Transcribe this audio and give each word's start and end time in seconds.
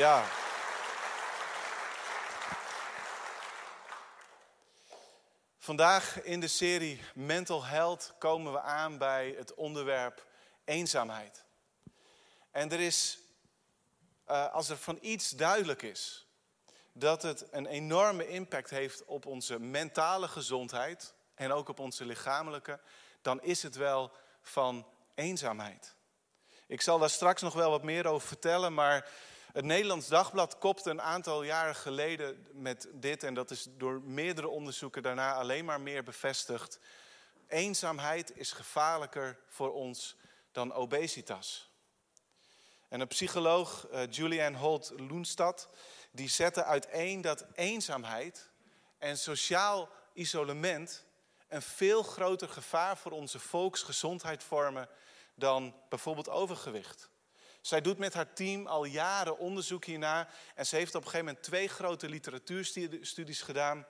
Ja. 0.00 0.24
Vandaag 5.58 6.22
in 6.22 6.40
de 6.40 6.48
serie 6.48 7.00
Mental 7.14 7.64
Health 7.64 8.14
komen 8.18 8.52
we 8.52 8.60
aan 8.60 8.98
bij 8.98 9.34
het 9.38 9.54
onderwerp 9.54 10.26
eenzaamheid. 10.64 11.44
En 12.50 12.72
er 12.72 12.80
is, 12.80 13.18
uh, 14.28 14.52
als 14.52 14.68
er 14.68 14.76
van 14.76 14.98
iets 15.00 15.30
duidelijk 15.30 15.82
is, 15.82 16.26
dat 16.92 17.22
het 17.22 17.46
een 17.50 17.66
enorme 17.66 18.28
impact 18.28 18.70
heeft 18.70 19.04
op 19.04 19.26
onze 19.26 19.58
mentale 19.58 20.28
gezondheid 20.28 21.14
en 21.34 21.52
ook 21.52 21.68
op 21.68 21.78
onze 21.78 22.04
lichamelijke, 22.04 22.80
dan 23.22 23.42
is 23.42 23.62
het 23.62 23.76
wel 23.76 24.12
van 24.42 24.86
eenzaamheid. 25.14 25.94
Ik 26.66 26.80
zal 26.80 26.98
daar 26.98 27.10
straks 27.10 27.42
nog 27.42 27.54
wel 27.54 27.70
wat 27.70 27.82
meer 27.82 28.06
over 28.06 28.28
vertellen, 28.28 28.74
maar 28.74 29.10
het 29.52 29.64
Nederlands 29.64 30.08
Dagblad 30.08 30.58
kopte 30.58 30.90
een 30.90 31.02
aantal 31.02 31.42
jaren 31.42 31.74
geleden 31.74 32.46
met 32.52 32.88
dit, 32.92 33.22
en 33.22 33.34
dat 33.34 33.50
is 33.50 33.66
door 33.70 34.02
meerdere 34.02 34.48
onderzoeken 34.48 35.02
daarna 35.02 35.34
alleen 35.34 35.64
maar 35.64 35.80
meer 35.80 36.02
bevestigd. 36.02 36.78
Eenzaamheid 37.48 38.36
is 38.36 38.52
gevaarlijker 38.52 39.38
voor 39.48 39.72
ons 39.72 40.16
dan 40.52 40.72
obesitas. 40.72 41.70
En 42.88 43.00
een 43.00 43.08
psycholoog, 43.08 43.86
uh, 43.92 44.00
Julianne 44.10 44.58
Holt 44.58 44.92
Loenstad, 44.96 45.68
die 46.10 46.28
zette 46.28 46.64
uiteen 46.64 47.20
dat 47.20 47.46
eenzaamheid 47.54 48.50
en 48.98 49.18
sociaal 49.18 49.88
isolement 50.12 51.04
een 51.48 51.62
veel 51.62 52.02
groter 52.02 52.48
gevaar 52.48 52.96
voor 52.96 53.12
onze 53.12 53.38
volksgezondheid 53.38 54.42
vormen 54.42 54.88
dan 55.34 55.74
bijvoorbeeld 55.88 56.28
overgewicht. 56.28 57.09
Zij 57.60 57.80
doet 57.80 57.98
met 57.98 58.14
haar 58.14 58.32
team 58.32 58.66
al 58.66 58.84
jaren 58.84 59.38
onderzoek 59.38 59.84
hierna 59.84 60.28
en 60.54 60.66
ze 60.66 60.76
heeft 60.76 60.94
op 60.94 61.04
een 61.04 61.10
gegeven 61.10 61.26
moment 61.26 61.44
twee 61.44 61.68
grote 61.68 62.08
literatuurstudies 62.08 63.42
gedaan. 63.42 63.86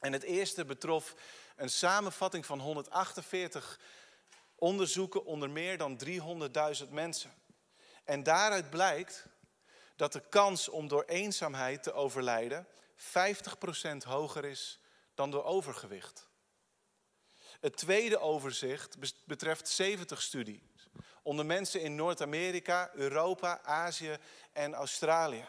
En 0.00 0.12
het 0.12 0.22
eerste 0.22 0.64
betrof 0.64 1.14
een 1.56 1.70
samenvatting 1.70 2.46
van 2.46 2.60
148 2.60 3.80
onderzoeken 4.54 5.24
onder 5.24 5.50
meer 5.50 5.78
dan 5.78 6.00
300.000 6.84 6.88
mensen. 6.90 7.32
En 8.04 8.22
daaruit 8.22 8.70
blijkt 8.70 9.26
dat 9.96 10.12
de 10.12 10.28
kans 10.28 10.68
om 10.68 10.88
door 10.88 11.04
eenzaamheid 11.04 11.82
te 11.82 11.92
overlijden 11.92 12.66
50% 12.96 13.96
hoger 14.06 14.44
is 14.44 14.80
dan 15.14 15.30
door 15.30 15.44
overgewicht. 15.44 16.30
Het 17.60 17.76
tweede 17.76 18.18
overzicht 18.18 18.96
betreft 19.24 19.68
70 19.68 20.22
studies 20.22 20.60
onder 21.22 21.46
mensen 21.46 21.80
in 21.80 21.94
Noord-Amerika, 21.94 22.90
Europa, 22.94 23.60
Azië 23.62 24.16
en 24.52 24.74
Australië. 24.74 25.44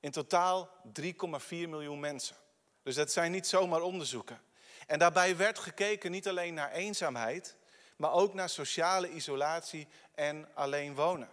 In 0.00 0.10
totaal 0.10 0.70
3,4 1.00 1.10
miljoen 1.48 2.00
mensen. 2.00 2.36
Dus 2.82 2.94
dat 2.94 3.12
zijn 3.12 3.32
niet 3.32 3.46
zomaar 3.46 3.80
onderzoeken. 3.80 4.40
En 4.86 4.98
daarbij 4.98 5.36
werd 5.36 5.58
gekeken 5.58 6.10
niet 6.10 6.28
alleen 6.28 6.54
naar 6.54 6.72
eenzaamheid, 6.72 7.56
maar 7.96 8.12
ook 8.12 8.34
naar 8.34 8.48
sociale 8.48 9.10
isolatie 9.10 9.88
en 10.14 10.48
alleen 10.54 10.94
wonen. 10.94 11.28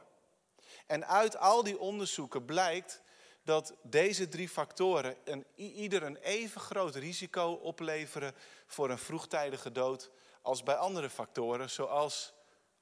En 0.85 1.07
uit 1.07 1.37
al 1.37 1.63
die 1.63 1.79
onderzoeken 1.79 2.45
blijkt 2.45 3.01
dat 3.43 3.73
deze 3.81 4.27
drie 4.27 4.49
factoren 4.49 5.15
een, 5.23 5.45
ieder 5.55 6.03
een 6.03 6.17
even 6.17 6.61
groot 6.61 6.95
risico 6.95 7.51
opleveren 7.51 8.35
voor 8.67 8.89
een 8.89 8.97
vroegtijdige 8.97 9.71
dood 9.71 10.09
als 10.41 10.63
bij 10.63 10.75
andere 10.75 11.09
factoren, 11.09 11.69
zoals 11.69 12.32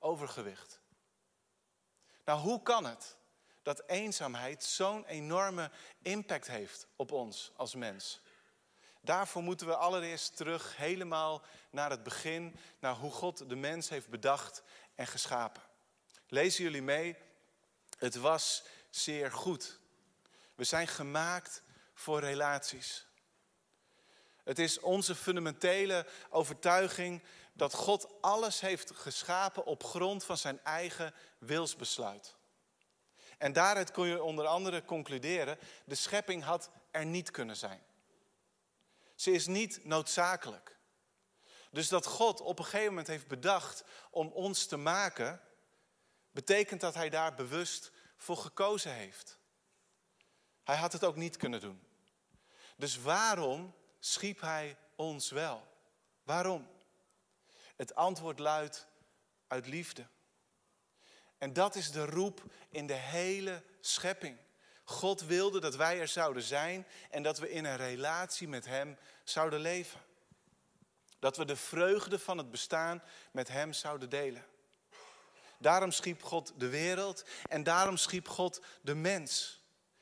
overgewicht. 0.02 0.80
Nou, 2.26 2.40
hoe 2.40 2.62
kan 2.62 2.86
het 2.86 3.18
dat 3.62 3.84
eenzaamheid 3.88 4.64
zo'n 4.64 5.06
enorme 5.06 5.72
impact 6.02 6.48
heeft 6.48 6.88
op 6.96 7.12
ons 7.12 7.52
als 7.56 7.76
mens? 7.76 8.22
Daarvoor 9.02 9.42
moeten 9.42 9.68
we 9.68 9.76
allereerst 9.76 10.38
terug 10.38 10.78
helemaal 10.78 11.42
naar 11.70 11.90
het 11.90 12.04
begin, 12.04 12.56
naar 12.80 12.96
hoe 12.96 13.12
God 13.12 13.50
de 13.50 13.56
mens 13.56 13.90
heeft 13.90 14.10
bedacht 14.10 14.64
en 14.96 15.08
geschapen. 15.08 15.62
Lezen 16.28 16.64
jullie 16.64 16.82
mee? 16.82 17.16
Het 17.98 18.16
was 18.16 18.64
zeer 18.90 19.32
goed. 19.32 19.80
We 20.56 20.64
zijn 20.64 20.88
gemaakt 20.88 21.64
voor 21.94 22.20
relaties. 22.20 23.06
Het 24.44 24.60
is 24.60 24.80
onze 24.80 25.16
fundamentele 25.16 26.08
overtuiging 26.30 27.24
dat 27.54 27.74
God 27.74 28.22
alles 28.22 28.60
heeft 28.60 28.92
geschapen 28.92 29.66
op 29.66 29.84
grond 29.84 30.24
van 30.24 30.38
zijn 30.38 30.64
eigen 30.64 31.14
wilsbesluit. 31.38 32.36
En 33.38 33.54
daaruit 33.54 33.92
kun 33.92 34.08
je 34.08 34.24
onder 34.24 34.46
andere 34.46 34.86
concluderen, 34.86 35.58
de 35.86 35.96
schepping 35.96 36.44
had 36.44 36.72
er 36.92 37.06
niet 37.06 37.32
kunnen 37.32 37.58
zijn. 37.58 37.84
Ze 39.16 39.32
is 39.32 39.48
niet 39.48 39.86
noodzakelijk. 39.86 40.80
Dus 41.72 41.88
dat 41.88 42.06
God 42.06 42.42
op 42.42 42.60
een 42.60 42.66
gegeven 42.66 42.88
moment 42.88 43.08
heeft 43.08 43.28
bedacht 43.28 43.84
om 44.10 44.28
ons 44.28 44.66
te 44.66 44.78
maken, 44.78 45.42
betekent 46.32 46.82
dat 46.82 46.94
hij 46.94 47.10
daar 47.10 47.36
bewust 47.36 47.92
voor 48.18 48.38
gekozen 48.38 48.94
heeft. 48.94 49.40
Hij 50.64 50.76
had 50.76 50.94
het 50.94 51.04
ook 51.04 51.16
niet 51.16 51.38
kunnen 51.38 51.60
doen. 51.60 51.88
Dus 52.78 52.98
waarom 52.98 53.76
schiep 54.00 54.42
hij 54.42 54.78
ons 54.96 55.30
wel? 55.30 55.68
Waarom? 56.24 56.68
Het 57.82 57.96
antwoord 57.96 58.40
luidt 58.40 58.88
uit 59.48 59.68
liefde. 59.68 60.06
En 61.38 61.54
dat 61.54 61.76
is 61.76 61.92
de 61.92 62.06
roep 62.06 62.44
in 62.70 62.88
de 62.88 62.94
hele 62.94 63.64
schepping. 63.80 64.38
God 64.84 65.22
wilde 65.22 65.60
dat 65.60 65.76
wij 65.76 66.00
er 66.00 66.08
zouden 66.08 66.44
zijn 66.44 66.88
en 67.10 67.24
dat 67.24 67.40
we 67.40 67.52
in 67.52 67.66
een 67.66 67.78
relatie 67.78 68.48
met 68.48 68.66
Hem 68.66 68.98
zouden 69.24 69.60
leven. 69.60 70.00
Dat 71.20 71.38
we 71.38 71.46
de 71.46 71.56
vreugde 71.56 72.20
van 72.20 72.38
het 72.38 72.52
bestaan 72.52 73.04
met 73.32 73.48
Hem 73.48 73.74
zouden 73.74 74.10
delen. 74.10 74.46
Daarom 75.58 75.92
schiep 75.92 76.24
God 76.24 76.54
de 76.58 76.70
wereld 76.70 77.24
en 77.50 77.64
daarom 77.64 77.98
schiep 77.98 78.28
God 78.28 78.62
de 78.82 78.96
mens. 78.96 79.62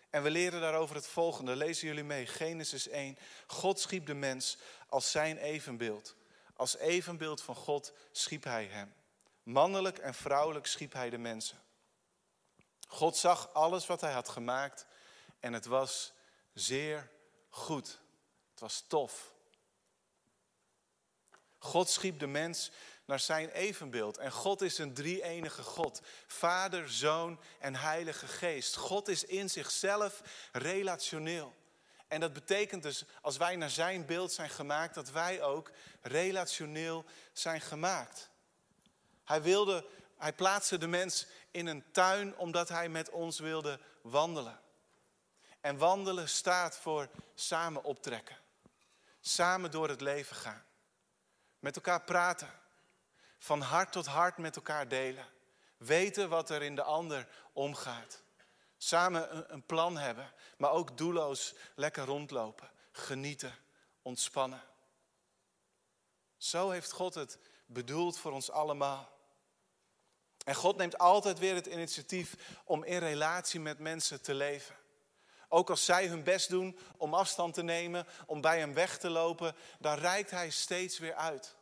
En 0.10 0.24
we 0.24 0.30
leren 0.30 0.62
daarover 0.62 0.96
het 0.96 1.08
volgende. 1.08 1.56
Lezen 1.56 1.88
jullie 1.88 2.04
mee, 2.04 2.28
Genesis 2.28 2.88
1. 2.88 3.18
God 3.48 3.80
schiep 3.80 4.06
de 4.06 4.14
mens 4.14 4.58
als 4.88 5.12
zijn 5.12 5.38
evenbeeld. 5.38 6.18
Als 6.60 6.78
evenbeeld 6.78 7.42
van 7.42 7.56
God 7.56 7.94
schiep 8.12 8.44
hij 8.44 8.66
hem. 8.66 8.94
Mannelijk 9.44 9.98
en 9.98 10.14
vrouwelijk 10.14 10.66
schiep 10.66 10.94
hij 10.94 11.10
de 11.10 11.18
mensen. 11.18 11.64
God 12.88 13.18
zag 13.18 13.54
alles 13.54 13.86
wat 13.86 14.02
hij 14.02 14.12
had 14.12 14.30
gemaakt 14.30 14.86
en 15.40 15.54
het 15.54 15.66
was 15.66 16.14
zeer 16.54 17.10
goed. 17.50 18.00
Het 18.52 18.60
was 18.60 18.84
tof. 18.88 19.34
God 21.58 21.90
schiep 21.90 22.20
de 22.20 22.28
mens 22.28 22.72
naar 23.06 23.20
zijn 23.20 23.50
evenbeeld. 23.50 24.18
En 24.18 24.32
God 24.32 24.62
is 24.62 24.78
een 24.78 24.94
drie-enige 24.94 25.64
God. 25.64 26.02
Vader, 26.28 26.90
Zoon 26.90 27.40
en 27.60 27.76
Heilige 27.76 28.28
Geest. 28.28 28.76
God 28.76 29.08
is 29.08 29.24
in 29.24 29.50
zichzelf 29.50 30.22
relationeel. 30.52 31.56
En 32.10 32.20
dat 32.20 32.34
betekent 32.34 32.84
dus, 32.84 33.06
als 33.22 33.38
wij 33.38 33.56
naar 33.56 33.70
zijn 33.70 34.06
beeld 34.06 34.32
zijn 34.32 34.50
gemaakt, 34.50 34.94
dat 34.94 35.12
wij 35.12 35.42
ook 35.42 35.72
relationeel 36.02 37.06
zijn 37.34 37.62
gemaakt. 37.62 38.30
Hij, 39.24 39.42
wilde, 39.42 39.86
hij 40.18 40.34
plaatste 40.34 40.78
de 40.78 40.88
mens 40.88 41.28
in 41.52 41.68
een 41.68 41.92
tuin 41.92 42.38
omdat 42.38 42.70
hij 42.70 42.90
met 42.90 43.10
ons 43.10 43.40
wilde 43.40 43.80
wandelen. 44.02 44.60
En 45.62 45.78
wandelen 45.78 46.30
staat 46.30 46.78
voor 46.78 47.10
samen 47.36 47.84
optrekken. 47.84 48.38
Samen 49.22 49.72
door 49.72 49.90
het 49.90 50.02
leven 50.02 50.36
gaan. 50.36 50.64
Met 51.60 51.76
elkaar 51.76 52.02
praten. 52.02 52.52
Van 53.38 53.62
hart 53.62 53.92
tot 53.92 54.06
hart 54.06 54.38
met 54.38 54.56
elkaar 54.56 54.88
delen. 54.88 55.26
Weten 55.78 56.30
wat 56.30 56.50
er 56.50 56.62
in 56.62 56.76
de 56.76 56.84
ander 56.84 57.28
omgaat. 57.54 58.22
Samen 58.82 59.54
een 59.54 59.66
plan 59.66 59.98
hebben, 59.98 60.34
maar 60.58 60.72
ook 60.72 60.98
doelloos 60.98 61.54
lekker 61.76 62.06
rondlopen. 62.06 62.70
Genieten, 62.92 63.56
ontspannen. 64.02 64.62
Zo 66.38 66.70
heeft 66.70 66.92
God 66.92 67.14
het 67.14 67.38
bedoeld 67.66 68.18
voor 68.18 68.32
ons 68.32 68.52
allemaal. 68.52 69.10
En 70.46 70.56
God 70.56 70.78
neemt 70.78 70.98
altijd 70.98 71.40
weer 71.40 71.56
het 71.56 71.66
initiatief 71.66 72.36
om 72.64 72.84
in 72.84 72.98
relatie 72.98 73.60
met 73.60 73.80
mensen 73.80 74.22
te 74.22 74.34
leven. 74.34 74.76
Ook 75.48 75.70
als 75.70 75.86
zij 75.86 76.08
hun 76.08 76.24
best 76.24 76.50
doen 76.50 76.80
om 76.98 77.14
afstand 77.14 77.54
te 77.54 77.64
nemen, 77.64 78.08
om 78.26 78.42
bij 78.42 78.60
hem 78.60 78.74
weg 78.74 78.98
te 78.98 79.10
lopen, 79.10 79.56
dan 79.80 79.98
reikt 79.98 80.32
hij 80.32 80.50
steeds 80.50 81.00
weer 81.00 81.14
uit. 81.14 81.56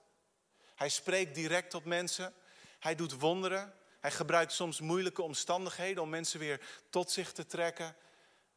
Hij 0.76 0.90
spreekt 0.90 1.36
direct 1.36 1.70
tot 1.70 1.86
mensen. 1.86 2.34
Hij 2.80 2.96
doet 2.96 3.20
wonderen. 3.20 3.74
Hij 4.08 4.16
gebruikt 4.16 4.52
soms 4.52 4.80
moeilijke 4.80 5.22
omstandigheden 5.22 6.04
om 6.04 6.10
mensen 6.10 6.40
weer 6.40 6.62
tot 6.90 7.12
zich 7.12 7.32
te 7.32 7.46
trekken. 7.46 7.96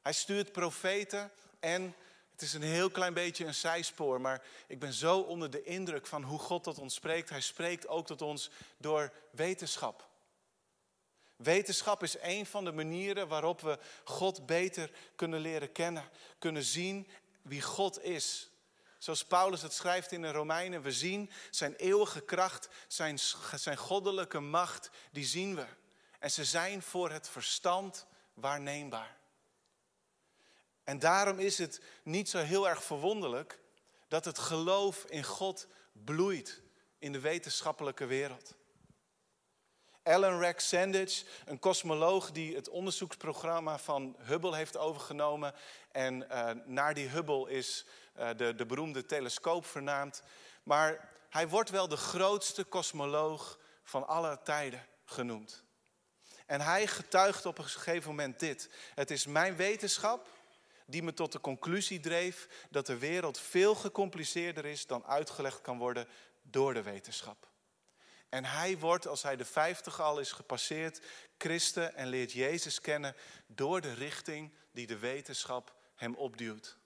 Hij 0.03 0.13
stuurt 0.13 0.53
profeten 0.53 1.31
en 1.61 1.95
het 2.33 2.43
is 2.43 2.53
een 2.53 2.63
heel 2.63 2.91
klein 2.91 3.15
beetje 3.15 3.45
een 3.45 3.55
zijspoor, 3.55 4.21
maar 4.21 4.43
ik 4.67 4.79
ben 4.79 4.93
zo 4.93 5.19
onder 5.19 5.51
de 5.51 5.63
indruk 5.63 6.07
van 6.07 6.23
hoe 6.23 6.39
God 6.39 6.63
tot 6.63 6.79
ons 6.79 6.95
spreekt. 6.95 7.31
Hij 7.31 7.41
spreekt 7.41 7.89
ook 7.89 8.07
tot 8.07 8.23
ons 8.23 8.51
door 8.77 9.13
wetenschap. 9.31 10.09
Wetenschap 11.37 12.03
is 12.03 12.17
een 12.21 12.47
van 12.47 12.65
de 12.65 12.73
manieren 12.73 13.29
waarop 13.29 13.61
we 13.61 13.79
God 14.05 14.47
beter 14.47 14.91
kunnen 15.17 15.41
leren 15.41 15.73
kennen. 15.73 16.11
Kunnen 16.39 16.63
zien 16.63 17.09
wie 17.43 17.63
God 17.63 18.03
is. 18.03 18.50
Zoals 19.01 19.25
Paulus 19.25 19.63
het 19.63 19.73
schrijft 19.73 20.13
in 20.13 20.23
de 20.23 20.31
Romeinen. 20.31 20.83
We 20.83 20.93
zien 20.93 21.31
zijn 21.51 21.75
eeuwige 21.75 22.21
kracht, 22.21 22.69
zijn, 22.89 23.19
zijn 23.55 23.77
goddelijke 23.77 24.41
macht, 24.41 24.91
die 25.13 25.25
zien 25.25 25.55
we. 25.55 25.67
En 26.19 26.31
ze 26.31 26.45
zijn 26.45 26.83
voor 26.83 27.11
het 27.11 27.29
verstand 27.29 28.07
waarneembaar. 28.35 29.17
En 30.85 30.99
daarom 30.99 31.39
is 31.39 31.59
het 31.59 31.81
niet 32.03 32.29
zo 32.29 32.39
heel 32.39 32.69
erg 32.69 32.85
verwonderlijk 32.85 33.59
dat 34.09 34.25
het 34.25 34.39
geloof 34.39 35.05
in 35.05 35.25
God 35.25 35.67
bloeit 35.93 36.63
in 36.99 37.13
de 37.13 37.21
wetenschappelijke 37.21 38.07
wereld. 38.07 38.55
Alan 40.03 40.39
Rex 40.39 40.69
Sandage, 40.69 41.25
een 41.45 41.59
kosmoloog 41.59 42.31
die 42.31 42.55
het 42.55 42.69
onderzoeksprogramma 42.69 43.79
van 43.79 44.17
Hubble 44.19 44.57
heeft 44.57 44.77
overgenomen. 44.77 45.55
En 45.93 46.27
uh, 46.31 46.51
naar 46.65 46.95
die 46.95 47.09
Hubble 47.09 47.51
is 47.51 47.87
uh, 48.19 48.29
de, 48.37 48.55
de 48.55 48.67
beroemde 48.67 49.07
telescoop 49.07 49.67
vernaamd. 49.67 50.23
Maar 50.63 51.09
hij 51.29 51.49
wordt 51.49 51.71
wel 51.71 51.89
de 51.89 51.97
grootste 51.97 52.65
kosmoloog 52.65 53.59
van 53.83 54.07
alle 54.07 54.41
tijden 54.45 54.87
genoemd. 55.05 55.65
En 56.47 56.61
hij 56.61 56.87
getuigt 56.87 57.47
op 57.47 57.59
een 57.59 57.65
gegeven 57.65 58.09
moment 58.09 58.39
dit. 58.39 58.71
Het 58.95 59.11
is 59.11 59.27
mijn 59.27 59.57
wetenschap 59.57 60.29
die 60.87 61.03
me 61.03 61.15
tot 61.15 61.33
de 61.33 61.41
conclusie 61.41 62.01
dreef 62.01 62.49
dat 62.71 62.87
de 62.87 62.99
wereld 62.99 63.39
veel 63.39 63.75
gecompliceerder 63.75 64.65
is 64.65 64.87
dan 64.87 65.05
uitgelegd 65.05 65.61
kan 65.61 65.79
worden 65.79 66.09
door 66.43 66.75
de 66.75 66.83
wetenschap. 66.83 67.50
En 68.31 68.45
hij 68.45 68.79
wordt, 68.79 69.07
als 69.07 69.23
hij 69.23 69.37
de 69.37 69.45
vijftig 69.45 70.01
al 70.01 70.19
is 70.19 70.33
gepasseerd, 70.33 71.01
christen 71.39 71.95
en 71.95 72.07
leert 72.07 72.33
Jezus 72.33 72.81
kennen 72.81 73.15
door 73.47 73.81
de 73.81 73.95
richting 73.95 74.53
die 74.73 74.87
de 74.87 74.99
wetenschap 74.99 75.75
hem 75.95 76.15
opduwt. 76.15 76.77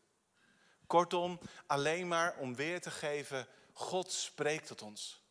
Kortom, 0.86 1.40
alleen 1.66 2.08
maar 2.08 2.36
om 2.36 2.54
weer 2.54 2.80
te 2.80 2.90
geven, 2.90 3.46
God 3.72 4.12
spreekt 4.12 4.66
tot 4.66 4.82
ons. 4.82 5.22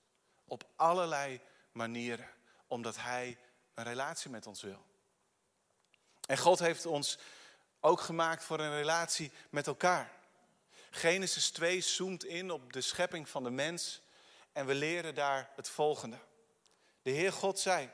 Op 0.45 0.63
allerlei 0.75 1.41
manieren, 1.71 2.29
omdat 2.67 2.97
hij 2.97 3.37
een 3.73 3.83
relatie 3.83 4.29
met 4.29 4.47
ons 4.47 4.61
wil. 4.61 4.85
En 6.25 6.37
God 6.37 6.59
heeft 6.59 6.85
ons 6.85 7.17
ook 7.79 8.01
gemaakt 8.01 8.43
voor 8.43 8.59
een 8.59 8.75
relatie 8.75 9.31
met 9.49 9.67
elkaar. 9.67 10.11
Genesis 10.89 11.49
2 11.49 11.81
zoomt 11.81 12.25
in 12.25 12.51
op 12.51 12.73
de 12.73 12.81
schepping 12.81 13.29
van 13.29 13.43
de 13.43 13.49
mens 13.49 14.01
en 14.53 14.65
we 14.65 14.75
leren 14.75 15.15
daar 15.15 15.49
het 15.55 15.69
volgende. 15.69 16.17
De 17.01 17.11
Heer 17.11 17.33
God 17.33 17.59
zei, 17.59 17.89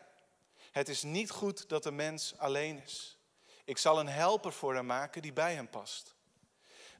het 0.72 0.90
is 0.90 1.04
niet 1.04 1.30
goed 1.30 1.70
dat 1.70 1.84
de 1.84 1.92
mens 1.92 2.38
alleen 2.38 2.82
is. 2.84 3.18
Ik 3.66 3.78
zal 3.78 4.00
een 4.00 4.08
helper 4.08 4.54
voor 4.54 4.76
hem 4.76 4.86
maken 4.86 5.22
die 5.22 5.34
bij 5.34 5.54
hem 5.54 5.70
past. 5.70 6.16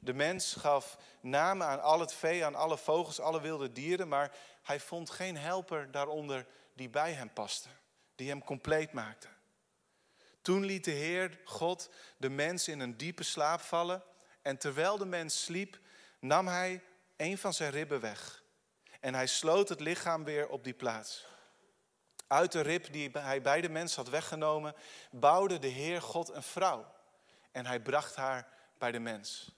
De 0.00 0.12
mens 0.12 0.54
gaf 0.54 0.96
namen 1.20 1.66
aan 1.66 1.82
al 1.82 2.00
het 2.00 2.12
vee, 2.12 2.44
aan 2.44 2.54
alle 2.54 2.78
vogels, 2.78 3.20
alle 3.20 3.40
wilde 3.40 3.72
dieren, 3.72 4.08
maar 4.08 4.36
hij 4.62 4.80
vond 4.80 5.10
geen 5.10 5.36
helper 5.36 5.90
daaronder 5.90 6.46
die 6.74 6.88
bij 6.88 7.12
hem 7.12 7.32
paste, 7.32 7.68
die 8.14 8.28
hem 8.28 8.44
compleet 8.44 8.92
maakte. 8.92 9.28
Toen 10.42 10.64
liet 10.64 10.84
de 10.84 10.90
Heer 10.90 11.40
God 11.44 11.90
de 12.16 12.28
mens 12.28 12.68
in 12.68 12.80
een 12.80 12.96
diepe 12.96 13.22
slaap 13.22 13.60
vallen 13.60 14.02
en 14.42 14.58
terwijl 14.58 14.98
de 14.98 15.06
mens 15.06 15.44
sliep, 15.44 15.78
nam 16.18 16.46
hij 16.48 16.82
een 17.16 17.38
van 17.38 17.54
zijn 17.54 17.70
ribben 17.70 18.00
weg 18.00 18.39
en 19.00 19.14
hij 19.14 19.26
sloot 19.26 19.68
het 19.68 19.80
lichaam 19.80 20.24
weer 20.24 20.48
op 20.48 20.64
die 20.64 20.74
plaats. 20.74 21.26
Uit 22.26 22.52
de 22.52 22.60
rib 22.60 22.92
die 22.92 23.10
hij 23.12 23.42
bij 23.42 23.60
de 23.60 23.68
mens 23.68 23.96
had 23.96 24.08
weggenomen, 24.08 24.74
bouwde 25.10 25.58
de 25.58 25.66
Heer 25.66 26.02
God 26.02 26.28
een 26.28 26.42
vrouw. 26.42 26.94
En 27.52 27.66
hij 27.66 27.80
bracht 27.80 28.16
haar 28.16 28.48
bij 28.78 28.92
de 28.92 28.98
mens. 28.98 29.54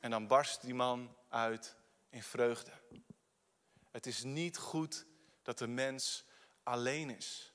En 0.00 0.10
dan 0.10 0.26
barst 0.26 0.62
die 0.62 0.74
man 0.74 1.16
uit 1.28 1.76
in 2.10 2.22
vreugde. 2.22 2.70
Het 3.90 4.06
is 4.06 4.22
niet 4.22 4.56
goed 4.56 5.06
dat 5.42 5.58
de 5.58 5.66
mens 5.66 6.24
alleen 6.62 7.16
is. 7.16 7.52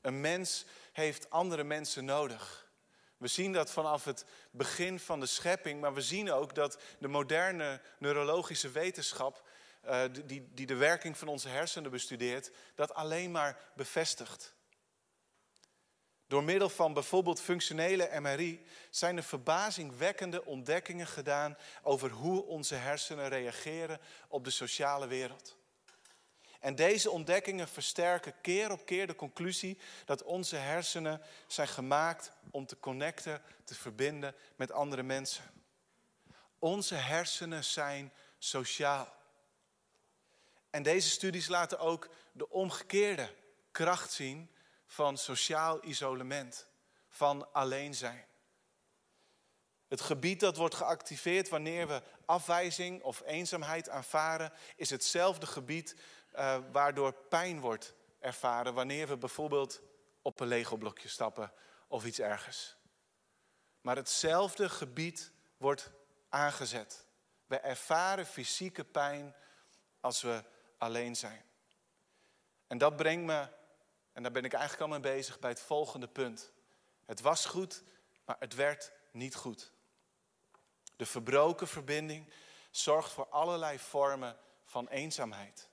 Een 0.00 0.20
mens 0.20 0.64
heeft 0.92 1.30
andere 1.30 1.64
mensen 1.64 2.04
nodig. 2.04 2.70
We 3.16 3.28
zien 3.28 3.52
dat 3.52 3.70
vanaf 3.70 4.04
het 4.04 4.24
begin 4.50 5.00
van 5.00 5.20
de 5.20 5.26
schepping, 5.26 5.80
maar 5.80 5.94
we 5.94 6.00
zien 6.00 6.32
ook 6.32 6.54
dat 6.54 6.78
de 6.98 7.08
moderne 7.08 7.80
neurologische 7.98 8.70
wetenschap 8.70 9.48
uh, 9.84 10.02
die, 10.24 10.48
die 10.54 10.66
de 10.66 10.74
werking 10.74 11.18
van 11.18 11.28
onze 11.28 11.48
hersenen 11.48 11.90
bestudeert, 11.90 12.50
dat 12.74 12.94
alleen 12.94 13.30
maar 13.30 13.58
bevestigt. 13.76 14.54
Door 16.26 16.44
middel 16.44 16.68
van 16.68 16.92
bijvoorbeeld 16.92 17.40
functionele 17.40 18.20
MRI 18.20 18.66
zijn 18.90 19.16
er 19.16 19.22
verbazingwekkende 19.22 20.44
ontdekkingen 20.44 21.06
gedaan 21.06 21.56
over 21.82 22.10
hoe 22.10 22.44
onze 22.44 22.74
hersenen 22.74 23.28
reageren 23.28 24.00
op 24.28 24.44
de 24.44 24.50
sociale 24.50 25.06
wereld. 25.06 25.56
En 26.60 26.74
deze 26.74 27.10
ontdekkingen 27.10 27.68
versterken 27.68 28.40
keer 28.40 28.70
op 28.70 28.86
keer 28.86 29.06
de 29.06 29.14
conclusie 29.14 29.78
dat 30.04 30.22
onze 30.22 30.56
hersenen 30.56 31.22
zijn 31.46 31.68
gemaakt 31.68 32.32
om 32.50 32.66
te 32.66 32.78
connecten, 32.78 33.42
te 33.64 33.74
verbinden 33.74 34.34
met 34.56 34.72
andere 34.72 35.02
mensen. 35.02 35.44
Onze 36.58 36.94
hersenen 36.94 37.64
zijn 37.64 38.12
sociaal. 38.38 39.20
En 40.72 40.82
deze 40.82 41.10
studies 41.10 41.48
laten 41.48 41.78
ook 41.78 42.08
de 42.32 42.48
omgekeerde 42.48 43.34
kracht 43.70 44.12
zien 44.12 44.50
van 44.86 45.16
sociaal 45.16 45.84
isolement, 45.84 46.66
van 47.08 47.52
alleen 47.52 47.94
zijn. 47.94 48.26
Het 49.88 50.00
gebied 50.00 50.40
dat 50.40 50.56
wordt 50.56 50.74
geactiveerd 50.74 51.48
wanneer 51.48 51.88
we 51.88 52.02
afwijzing 52.24 53.02
of 53.02 53.22
eenzaamheid 53.24 53.88
aanvaren, 53.88 54.52
is 54.76 54.90
hetzelfde 54.90 55.46
gebied 55.46 55.96
uh, 56.34 56.58
waardoor 56.72 57.12
pijn 57.12 57.60
wordt 57.60 57.94
ervaren 58.20 58.74
wanneer 58.74 59.08
we 59.08 59.16
bijvoorbeeld 59.16 59.80
op 60.22 60.40
een 60.40 60.46
Lego-blokje 60.46 61.08
stappen 61.08 61.52
of 61.88 62.04
iets 62.04 62.18
ergers. 62.18 62.76
Maar 63.80 63.96
hetzelfde 63.96 64.68
gebied 64.68 65.32
wordt 65.56 65.90
aangezet. 66.28 67.06
We 67.46 67.56
ervaren 67.56 68.26
fysieke 68.26 68.84
pijn 68.84 69.34
als 70.00 70.22
we 70.22 70.44
alleen 70.82 71.16
zijn. 71.16 71.44
En 72.66 72.78
dat 72.78 72.96
brengt 72.96 73.24
me, 73.24 73.48
en 74.12 74.22
daar 74.22 74.32
ben 74.32 74.44
ik 74.44 74.52
eigenlijk 74.52 74.82
al 74.82 74.88
mee 74.88 75.12
bezig, 75.14 75.38
bij 75.38 75.50
het 75.50 75.60
volgende 75.60 76.08
punt. 76.08 76.52
Het 77.04 77.20
was 77.20 77.44
goed, 77.44 77.82
maar 78.24 78.36
het 78.38 78.54
werd 78.54 78.92
niet 79.10 79.34
goed. 79.34 79.72
De 80.96 81.06
verbroken 81.06 81.68
verbinding 81.68 82.32
zorgt 82.70 83.12
voor 83.12 83.28
allerlei 83.28 83.78
vormen 83.78 84.36
van 84.64 84.88
eenzaamheid. 84.88 85.68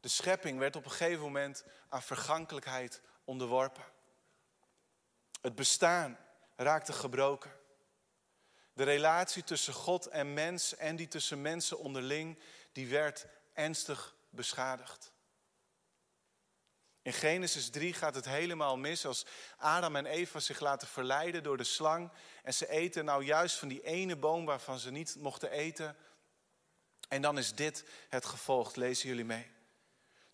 De 0.00 0.08
schepping 0.08 0.58
werd 0.58 0.76
op 0.76 0.84
een 0.84 0.90
gegeven 0.90 1.22
moment 1.22 1.64
aan 1.88 2.02
vergankelijkheid 2.02 3.02
onderworpen. 3.24 3.84
Het 5.40 5.54
bestaan 5.54 6.18
raakte 6.56 6.92
gebroken. 6.92 7.52
De 8.74 8.82
relatie 8.82 9.44
tussen 9.44 9.72
God 9.72 10.06
en 10.06 10.34
mens 10.34 10.76
en 10.76 10.96
die 10.96 11.08
tussen 11.08 11.42
mensen 11.42 11.78
onderling, 11.78 12.38
die 12.72 12.88
werd 12.88 13.26
ernstig 13.52 14.14
beschadigd. 14.30 15.12
In 17.02 17.12
Genesis 17.12 17.70
3 17.70 17.92
gaat 17.92 18.14
het 18.14 18.24
helemaal 18.24 18.76
mis 18.76 19.06
als 19.06 19.26
Adam 19.56 19.96
en 19.96 20.06
Eva 20.06 20.40
zich 20.40 20.60
laten 20.60 20.88
verleiden 20.88 21.42
door 21.42 21.56
de 21.56 21.64
slang. 21.64 22.10
En 22.42 22.54
ze 22.54 22.68
eten 22.68 23.04
nou 23.04 23.24
juist 23.24 23.56
van 23.56 23.68
die 23.68 23.82
ene 23.82 24.16
boom 24.16 24.44
waarvan 24.44 24.78
ze 24.78 24.90
niet 24.90 25.16
mochten 25.18 25.50
eten. 25.50 25.96
En 27.08 27.22
dan 27.22 27.38
is 27.38 27.54
dit 27.54 27.84
het 28.08 28.24
gevolg, 28.24 28.74
lezen 28.74 29.08
jullie 29.08 29.24
mee. 29.24 29.50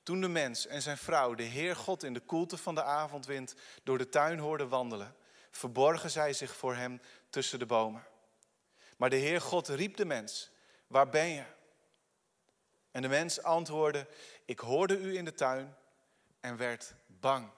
Toen 0.03 0.21
de 0.21 0.29
mens 0.29 0.67
en 0.67 0.83
zijn 0.83 0.99
vrouw 0.99 1.35
de 1.35 1.43
Heer 1.43 1.77
God 1.77 2.03
in 2.03 2.15
de 2.15 2.21
koelte 2.21 2.57
van 2.57 2.75
de 2.75 2.83
avondwind 2.83 3.55
door 3.83 3.99
de 3.99 4.09
tuin 4.09 4.39
hoorden 4.39 4.69
wandelen, 4.69 5.17
verborgen 5.51 6.11
zij 6.11 6.33
zich 6.33 6.57
voor 6.57 6.75
hem 6.75 7.01
tussen 7.31 7.59
de 7.59 7.67
bomen. 7.67 8.07
Maar 9.01 9.11
de 9.11 9.17
Heer 9.17 9.41
God 9.41 9.69
riep 9.69 9.97
de 9.97 10.05
mens, 10.05 10.51
waar 10.87 11.09
ben 11.09 11.29
je? 11.29 11.45
En 12.91 13.03
de 13.03 13.09
mens 13.09 13.43
antwoordde, 13.43 14.07
ik 14.45 14.59
hoorde 14.59 14.99
u 14.99 15.17
in 15.17 15.25
de 15.25 15.35
tuin 15.35 15.77
en 16.41 16.57
werd 16.57 16.95
bang, 17.07 17.51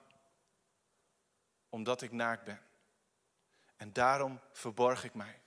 omdat 1.69 2.01
ik 2.01 2.11
naakt 2.11 2.43
ben. 2.43 2.61
En 3.75 3.93
daarom 3.93 4.39
verborg 4.51 5.03
ik 5.03 5.13
mij. 5.13 5.41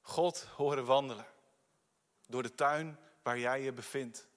God 0.00 0.42
horen 0.42 0.84
wandelen 0.84 1.26
door 2.26 2.42
de 2.42 2.54
tuin 2.54 2.98
waar 3.22 3.38
jij 3.38 3.60
je 3.60 3.72
bevindt. 3.72 4.28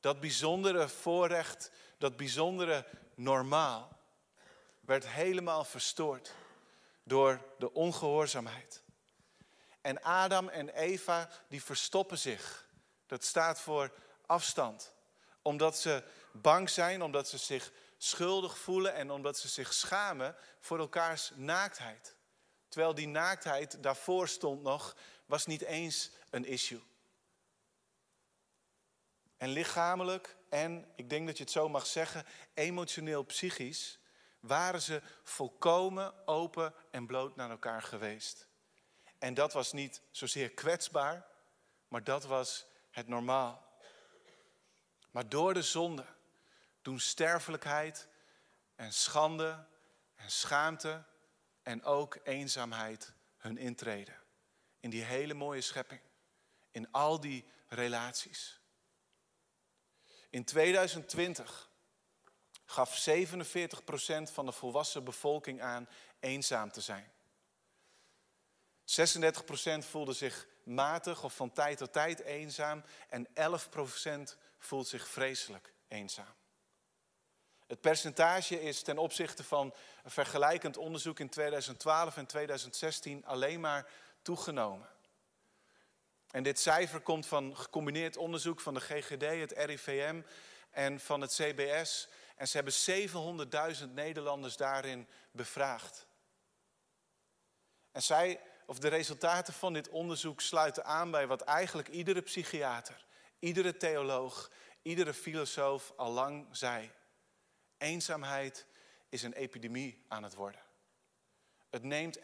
Dat 0.00 0.20
bijzondere 0.20 0.88
voorrecht, 0.88 1.70
dat 1.98 2.16
bijzondere 2.16 2.86
normaal, 3.14 3.98
werd 4.80 5.08
helemaal 5.08 5.64
verstoord 5.64 6.34
door 7.08 7.44
de 7.58 7.72
ongehoorzaamheid. 7.72 8.82
En 9.80 10.02
Adam 10.02 10.48
en 10.48 10.68
Eva, 10.68 11.30
die 11.48 11.62
verstoppen 11.62 12.18
zich. 12.18 12.68
Dat 13.06 13.24
staat 13.24 13.60
voor 13.60 13.92
afstand. 14.26 14.92
Omdat 15.42 15.78
ze 15.78 16.02
bang 16.32 16.70
zijn, 16.70 17.02
omdat 17.02 17.28
ze 17.28 17.38
zich 17.38 17.72
schuldig 17.96 18.58
voelen 18.58 18.94
en 18.94 19.10
omdat 19.10 19.38
ze 19.38 19.48
zich 19.48 19.72
schamen 19.72 20.36
voor 20.60 20.78
elkaars 20.78 21.32
naaktheid. 21.34 22.16
Terwijl 22.68 22.94
die 22.94 23.08
naaktheid 23.08 23.82
daarvoor 23.82 24.28
stond 24.28 24.62
nog, 24.62 24.96
was 25.26 25.46
niet 25.46 25.62
eens 25.62 26.10
een 26.30 26.44
issue. 26.44 26.82
En 29.36 29.48
lichamelijk 29.48 30.36
en, 30.48 30.92
ik 30.96 31.10
denk 31.10 31.26
dat 31.26 31.36
je 31.36 31.42
het 31.42 31.52
zo 31.52 31.68
mag 31.68 31.86
zeggen, 31.86 32.26
emotioneel, 32.54 33.22
psychisch, 33.22 33.98
waren 34.40 34.82
ze 34.82 35.02
volkomen 35.22 36.26
open 36.26 36.74
en 36.90 37.06
bloot 37.06 37.36
naar 37.36 37.50
elkaar 37.50 37.82
geweest. 37.82 38.46
En 39.18 39.34
dat 39.34 39.52
was 39.52 39.72
niet 39.72 40.02
zozeer 40.10 40.50
kwetsbaar, 40.50 41.26
maar 41.88 42.04
dat 42.04 42.24
was 42.24 42.66
het 42.90 43.08
normaal. 43.08 43.66
Maar 45.10 45.28
door 45.28 45.54
de 45.54 45.62
zonde 45.62 46.04
doen 46.82 47.00
sterfelijkheid 47.00 48.08
en 48.74 48.92
schande 48.92 49.66
en 50.14 50.30
schaamte 50.30 51.04
en 51.62 51.84
ook 51.84 52.18
eenzaamheid 52.22 53.12
hun 53.36 53.58
intreden. 53.58 54.22
In 54.80 54.90
die 54.90 55.02
hele 55.02 55.34
mooie 55.34 55.60
schepping. 55.60 56.00
In 56.70 56.90
al 56.90 57.20
die 57.20 57.44
relaties. 57.68 58.60
In 60.30 60.44
2020 60.44 61.67
gaf 62.70 63.06
47% 63.08 64.32
van 64.32 64.46
de 64.46 64.52
volwassen 64.52 65.04
bevolking 65.04 65.62
aan 65.62 65.88
eenzaam 66.20 66.70
te 66.70 66.80
zijn. 66.80 67.12
36% 69.82 69.88
voelde 69.88 70.12
zich 70.12 70.46
matig 70.62 71.24
of 71.24 71.34
van 71.34 71.52
tijd 71.52 71.78
tot 71.78 71.92
tijd 71.92 72.20
eenzaam 72.20 72.84
en 73.08 73.28
11% 73.28 74.36
voelt 74.58 74.88
zich 74.88 75.08
vreselijk 75.08 75.72
eenzaam. 75.88 76.34
Het 77.66 77.80
percentage 77.80 78.62
is 78.62 78.82
ten 78.82 78.98
opzichte 78.98 79.44
van 79.44 79.74
een 80.04 80.10
vergelijkend 80.10 80.76
onderzoek 80.76 81.20
in 81.20 81.28
2012 81.28 82.16
en 82.16 82.26
2016 82.26 83.26
alleen 83.26 83.60
maar 83.60 83.90
toegenomen. 84.22 84.88
En 86.30 86.42
dit 86.42 86.60
cijfer 86.60 87.00
komt 87.00 87.26
van 87.26 87.56
gecombineerd 87.56 88.16
onderzoek 88.16 88.60
van 88.60 88.74
de 88.74 88.80
GGD, 88.80 89.22
het 89.22 89.52
RIVM 89.52 90.22
en 90.70 91.00
van 91.00 91.20
het 91.20 91.34
CBS. 91.34 92.08
En 92.38 92.48
ze 92.48 92.56
hebben 92.56 92.74
700.000 93.76 93.92
Nederlanders 93.92 94.56
daarin 94.56 95.08
bevraagd. 95.30 96.06
En 97.92 98.02
zij, 98.02 98.40
of 98.66 98.78
de 98.78 98.88
resultaten 98.88 99.54
van 99.54 99.72
dit 99.72 99.88
onderzoek 99.88 100.40
sluiten 100.40 100.84
aan 100.84 101.10
bij 101.10 101.26
wat 101.26 101.40
eigenlijk 101.40 101.88
iedere 101.88 102.20
psychiater, 102.20 103.04
iedere 103.38 103.76
theoloog, 103.76 104.50
iedere 104.82 105.14
filosoof 105.14 105.92
al 105.96 106.12
lang 106.12 106.46
zei. 106.50 106.90
Eenzaamheid 107.78 108.66
is 109.08 109.22
een 109.22 109.32
epidemie 109.32 110.04
aan 110.08 110.22
het 110.22 110.34
worden. 110.34 110.62
Het 111.70 111.82
neemt 111.82 112.18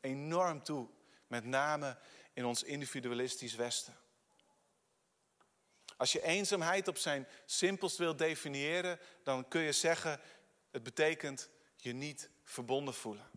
enorm 0.00 0.62
toe, 0.62 0.88
met 1.26 1.44
name 1.44 1.98
in 2.32 2.44
ons 2.44 2.62
individualistisch 2.62 3.54
Westen. 3.54 3.96
Als 6.00 6.12
je 6.12 6.22
eenzaamheid 6.22 6.88
op 6.88 6.96
zijn 6.96 7.28
simpelst 7.44 7.96
wilt 7.96 8.18
definiëren, 8.18 8.98
dan 9.22 9.48
kun 9.48 9.60
je 9.60 9.72
zeggen: 9.72 10.20
het 10.70 10.82
betekent 10.82 11.48
je 11.76 11.92
niet 11.92 12.30
verbonden 12.44 12.94
voelen. 12.94 13.30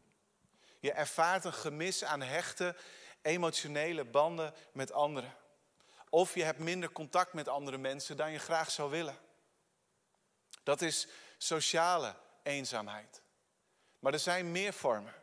Je 0.79 0.91
ervaart 0.91 1.45
een 1.45 1.53
gemis 1.53 2.03
aan 2.03 2.21
hechte, 2.21 2.75
emotionele 3.21 4.05
banden 4.05 4.53
met 4.73 4.91
anderen. 4.91 5.35
Of 6.09 6.35
je 6.35 6.43
hebt 6.43 6.59
minder 6.59 6.91
contact 6.91 7.33
met 7.33 7.47
andere 7.47 7.77
mensen 7.77 8.17
dan 8.17 8.31
je 8.31 8.39
graag 8.39 8.71
zou 8.71 8.91
willen. 8.91 9.17
Dat 10.63 10.81
is 10.81 11.07
sociale 11.37 12.15
eenzaamheid. 12.43 13.21
Maar 13.99 14.13
er 14.13 14.19
zijn 14.19 14.51
meer 14.51 14.73
vormen. 14.73 15.13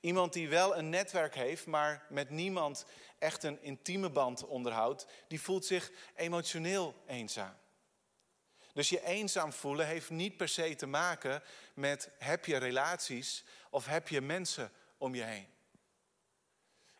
Iemand 0.00 0.32
die 0.32 0.48
wel 0.48 0.76
een 0.76 0.88
netwerk 0.88 1.34
heeft, 1.34 1.66
maar 1.66 2.06
met 2.08 2.30
niemand 2.30 2.84
echt 3.24 3.42
een 3.42 3.62
intieme 3.62 4.10
band 4.10 4.46
onderhoudt, 4.46 5.06
die 5.28 5.40
voelt 5.40 5.64
zich 5.64 5.90
emotioneel 6.14 6.94
eenzaam. 7.06 7.54
Dus 8.72 8.88
je 8.88 9.04
eenzaam 9.04 9.52
voelen 9.52 9.86
heeft 9.86 10.10
niet 10.10 10.36
per 10.36 10.48
se 10.48 10.74
te 10.74 10.86
maken 10.86 11.42
met 11.74 12.10
heb 12.18 12.44
je 12.44 12.56
relaties 12.56 13.44
of 13.70 13.86
heb 13.86 14.08
je 14.08 14.20
mensen 14.20 14.72
om 14.98 15.14
je 15.14 15.22
heen. 15.22 15.46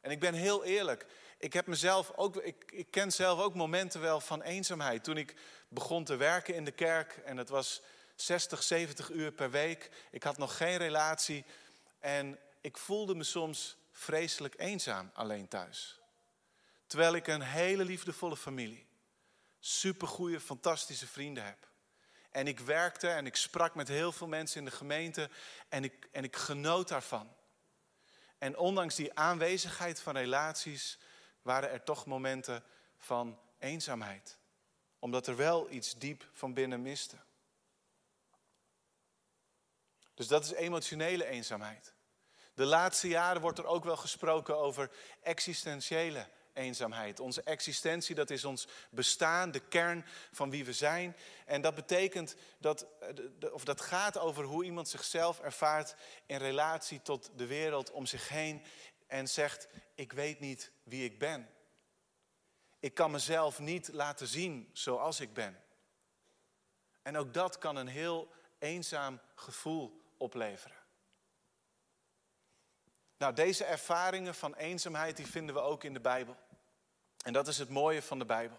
En 0.01 0.11
ik 0.11 0.21
ben 0.21 0.35
heel 0.35 0.65
eerlijk, 0.65 1.07
ik 1.39 1.53
heb 1.53 1.67
mezelf 1.67 2.13
ook, 2.17 2.37
ik, 2.37 2.73
ik 2.73 2.91
ken 2.91 3.13
zelf 3.13 3.41
ook 3.41 3.55
momenten 3.55 4.01
wel 4.01 4.21
van 4.21 4.43
eenzaamheid. 4.43 5.05
Toen 5.05 5.17
ik 5.17 5.35
begon 5.69 6.05
te 6.05 6.17
werken 6.17 6.55
in 6.55 6.65
de 6.65 6.71
kerk 6.71 7.17
en 7.25 7.37
het 7.37 7.49
was 7.49 7.83
60, 8.17 8.63
70 8.63 9.11
uur 9.11 9.33
per 9.33 9.51
week. 9.51 9.91
Ik 10.11 10.23
had 10.23 10.39
nog 10.39 10.57
geen 10.57 10.77
relatie 10.77 11.45
en 11.99 12.39
ik 12.61 12.77
voelde 12.77 13.15
me 13.15 13.25
soms 13.25 13.77
vreselijk 13.91 14.55
eenzaam 14.57 15.11
alleen 15.15 15.49
thuis. 15.49 15.99
Terwijl 16.95 17.15
ik 17.15 17.27
een 17.27 17.43
hele 17.43 17.85
liefdevolle 17.85 18.37
familie, 18.37 18.87
supergoeie, 19.59 20.41
fantastische 20.41 21.07
vrienden 21.07 21.45
heb. 21.45 21.69
En 22.31 22.47
ik 22.47 22.61
werkte 22.61 23.09
en 23.09 23.27
ik 23.27 23.37
sprak 23.37 23.75
met 23.75 23.89
heel 23.89 24.13
veel 24.13 24.27
mensen 24.27 24.59
in 24.59 24.65
de 24.65 24.71
gemeente 24.71 25.31
en 25.69 25.85
ik, 25.85 26.09
en 26.13 26.25
ik 26.25 26.37
genoot 26.37 26.89
daarvan. 26.89 27.37
En 28.39 28.57
ondanks 28.57 28.95
die 28.95 29.15
aanwezigheid 29.15 30.01
van 30.01 30.17
relaties 30.17 30.99
waren 31.43 31.71
er 31.71 31.83
toch 31.83 32.07
momenten 32.07 32.65
van 32.97 33.39
eenzaamheid. 33.59 34.39
Omdat 34.99 35.27
er 35.27 35.37
wel 35.37 35.71
iets 35.71 35.95
diep 35.95 36.29
van 36.33 36.55
binnen 36.55 36.83
miste. 36.83 37.17
Dus 40.15 40.27
dat 40.27 40.45
is 40.45 40.53
emotionele 40.53 41.27
eenzaamheid. 41.27 41.95
De 42.55 42.65
laatste 42.65 43.09
jaren 43.09 43.41
wordt 43.41 43.59
er 43.59 43.67
ook 43.67 43.85
wel 43.85 43.97
gesproken 43.97 44.59
over 44.59 44.91
existentiële 45.23 46.27
eenzaamheid. 46.55 47.21
Onze 47.21 47.43
existentie, 47.43 48.15
dat 48.15 48.31
is 48.31 48.45
ons 48.45 48.67
bestaan, 48.91 49.51
de 49.51 49.69
kern 49.69 50.05
van 50.33 50.51
wie 50.51 50.65
we 50.65 50.73
zijn. 50.73 51.17
En 51.47 51.61
dat 51.61 51.75
betekent 51.75 52.37
dat, 52.59 52.87
of 53.53 53.65
dat 53.65 53.81
gaat 53.81 54.19
over 54.19 54.45
hoe 54.45 54.65
iemand 54.65 54.89
zichzelf 54.89 55.41
ervaart 55.41 55.95
in 56.27 56.37
relatie 56.37 57.03
tot 57.03 57.31
de 57.37 57.47
wereld 57.47 57.91
om 57.91 58.07
zich 58.07 58.29
heen. 58.29 58.63
En 59.07 59.29
zegt, 59.29 59.69
ik 59.95 60.13
weet 60.13 60.41
niet 60.41 60.71
wie 60.83 61.05
ik 61.05 61.19
ben. 61.19 61.49
Ik 62.81 62.95
kan 62.95 63.11
mezelf 63.11 63.59
niet 63.59 63.89
laten 63.93 64.27
zien 64.27 64.71
zoals 64.73 65.21
ik 65.21 65.33
ben. 65.33 65.63
En 67.03 67.17
ook 67.17 67.35
dat 67.35 67.59
kan 67.59 67.77
een 67.77 67.87
heel 67.87 68.33
eenzaam 68.59 69.21
gevoel 69.35 70.03
opleveren. 70.17 70.77
Nou, 73.19 73.35
deze 73.35 73.65
ervaringen 73.65 74.35
van 74.35 74.55
eenzaamheid 74.55 75.17
die 75.17 75.27
vinden 75.27 75.55
we 75.55 75.61
ook 75.61 75.85
in 75.85 75.93
de 75.93 76.01
Bijbel. 76.01 76.37
En 77.25 77.33
dat 77.33 77.49
is 77.49 77.59
het 77.59 77.69
mooie 77.69 78.03
van 78.03 78.19
de 78.19 78.25
Bijbel. 78.25 78.59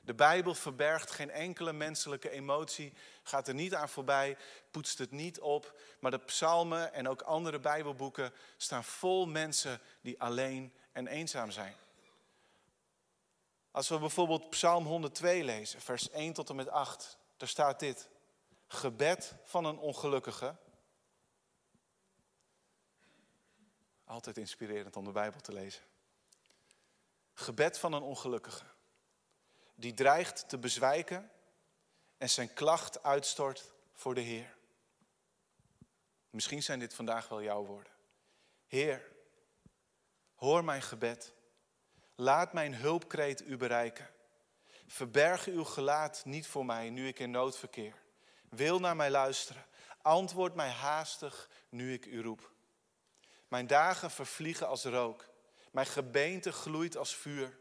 De 0.00 0.14
Bijbel 0.14 0.54
verbergt 0.54 1.10
geen 1.10 1.30
enkele 1.30 1.72
menselijke 1.72 2.30
emotie, 2.30 2.92
gaat 3.22 3.48
er 3.48 3.54
niet 3.54 3.74
aan 3.74 3.88
voorbij, 3.88 4.36
poetst 4.70 4.98
het 4.98 5.10
niet 5.10 5.40
op. 5.40 5.80
Maar 6.00 6.10
de 6.10 6.18
psalmen 6.18 6.92
en 6.92 7.08
ook 7.08 7.22
andere 7.22 7.58
Bijbelboeken 7.58 8.32
staan 8.56 8.84
vol 8.84 9.26
mensen 9.26 9.80
die 10.00 10.20
alleen 10.20 10.72
en 10.92 11.06
eenzaam 11.06 11.50
zijn. 11.50 11.74
Als 13.70 13.88
we 13.88 13.98
bijvoorbeeld 13.98 14.50
Psalm 14.50 14.86
102 14.86 15.44
lezen, 15.44 15.80
vers 15.80 16.10
1 16.10 16.32
tot 16.32 16.48
en 16.48 16.56
met 16.56 16.68
8, 16.68 17.18
daar 17.36 17.48
staat 17.48 17.80
dit. 17.80 18.08
Gebed 18.66 19.34
van 19.44 19.64
een 19.64 19.78
ongelukkige 19.78 20.56
Altijd 24.10 24.36
inspirerend 24.36 24.96
om 24.96 25.04
de 25.04 25.12
Bijbel 25.12 25.40
te 25.40 25.52
lezen. 25.52 25.82
Gebed 27.40 27.78
van 27.78 27.92
een 27.92 28.02
ongelukkige. 28.02 28.64
Die 29.74 29.94
dreigt 29.94 30.48
te 30.48 30.58
bezwijken 30.58 31.30
en 32.18 32.30
zijn 32.30 32.52
klacht 32.52 33.02
uitstort 33.02 33.72
voor 33.92 34.14
de 34.14 34.20
Heer. 34.20 34.56
Misschien 36.30 36.62
zijn 36.62 36.78
dit 36.78 36.94
vandaag 36.94 37.28
wel 37.28 37.42
jouw 37.42 37.64
woorden. 37.64 37.92
Heer, 38.66 39.12
hoor 40.34 40.64
mijn 40.64 40.82
gebed. 40.82 41.34
Laat 42.14 42.52
mijn 42.52 42.74
hulpkreet 42.74 43.40
u 43.40 43.56
bereiken. 43.56 44.10
Verberg 44.86 45.46
uw 45.46 45.64
gelaat 45.64 46.24
niet 46.24 46.46
voor 46.46 46.64
mij 46.64 46.90
nu 46.90 47.08
ik 47.08 47.18
in 47.18 47.30
nood 47.30 47.58
verkeer. 47.58 47.94
Wil 48.48 48.78
naar 48.78 48.96
mij 48.96 49.10
luisteren. 49.10 49.66
Antwoord 50.02 50.54
mij 50.54 50.70
haastig 50.70 51.48
nu 51.68 51.92
ik 51.92 52.06
u 52.06 52.22
roep. 52.22 52.52
Mijn 53.48 53.66
dagen 53.66 54.10
vervliegen 54.10 54.68
als 54.68 54.84
rook. 54.84 55.29
Mijn 55.70 55.86
gebeente 55.86 56.52
gloeit 56.52 56.96
als 56.96 57.16
vuur. 57.16 57.58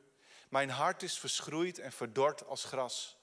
Mijn 0.49 0.69
hart 0.69 1.03
is 1.03 1.19
verschroeid 1.19 1.79
en 1.79 1.91
verdord 1.91 2.45
als 2.45 2.63
gras. 2.63 3.17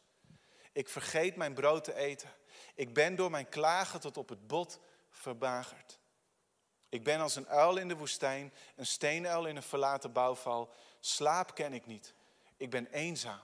Ik 0.73 0.89
vergeet 0.89 1.37
mijn 1.37 1.55
brood 1.55 1.85
te 1.85 1.95
eten. 1.95 2.33
Ik 2.75 2.95
ben 2.95 3.17
door 3.17 3.31
mijn 3.31 3.49
klagen 3.49 4.01
tot 4.01 4.17
op 4.17 4.29
het 4.29 4.47
bot 4.47 4.81
verbagerd. 5.11 5.99
Ik 6.89 7.05
ben 7.05 7.21
als 7.21 7.37
een 7.37 7.49
uil 7.49 7.77
in 7.77 7.89
de 7.89 7.97
woestijn, 7.97 8.53
een 8.77 8.87
steenuil 8.87 9.47
in 9.47 9.57
een 9.57 9.63
verlaten 9.63 10.13
bouwval. 10.13 10.73
Slaap 11.01 11.55
ken 11.55 11.73
ik 11.73 11.87
niet. 11.87 12.15
Ik 12.57 12.71
ben 12.71 12.87
eenzaam, 12.87 13.41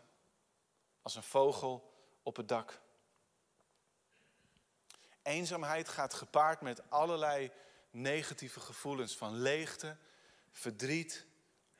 als 1.03 1.15
een 1.15 1.23
vogel 1.23 1.93
op 2.23 2.37
het 2.37 2.49
dak. 2.49 2.81
Eenzaamheid 5.23 5.89
gaat 5.89 6.15
gepaard 6.15 6.61
met 6.61 6.91
allerlei 6.91 7.51
negatieve 7.91 8.61
gevoelens 8.61 9.17
van 9.17 9.35
leegte, 9.35 9.97
verdriet, 10.51 11.27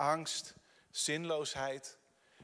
angst, 0.03 0.55
zinloosheid. 0.91 1.99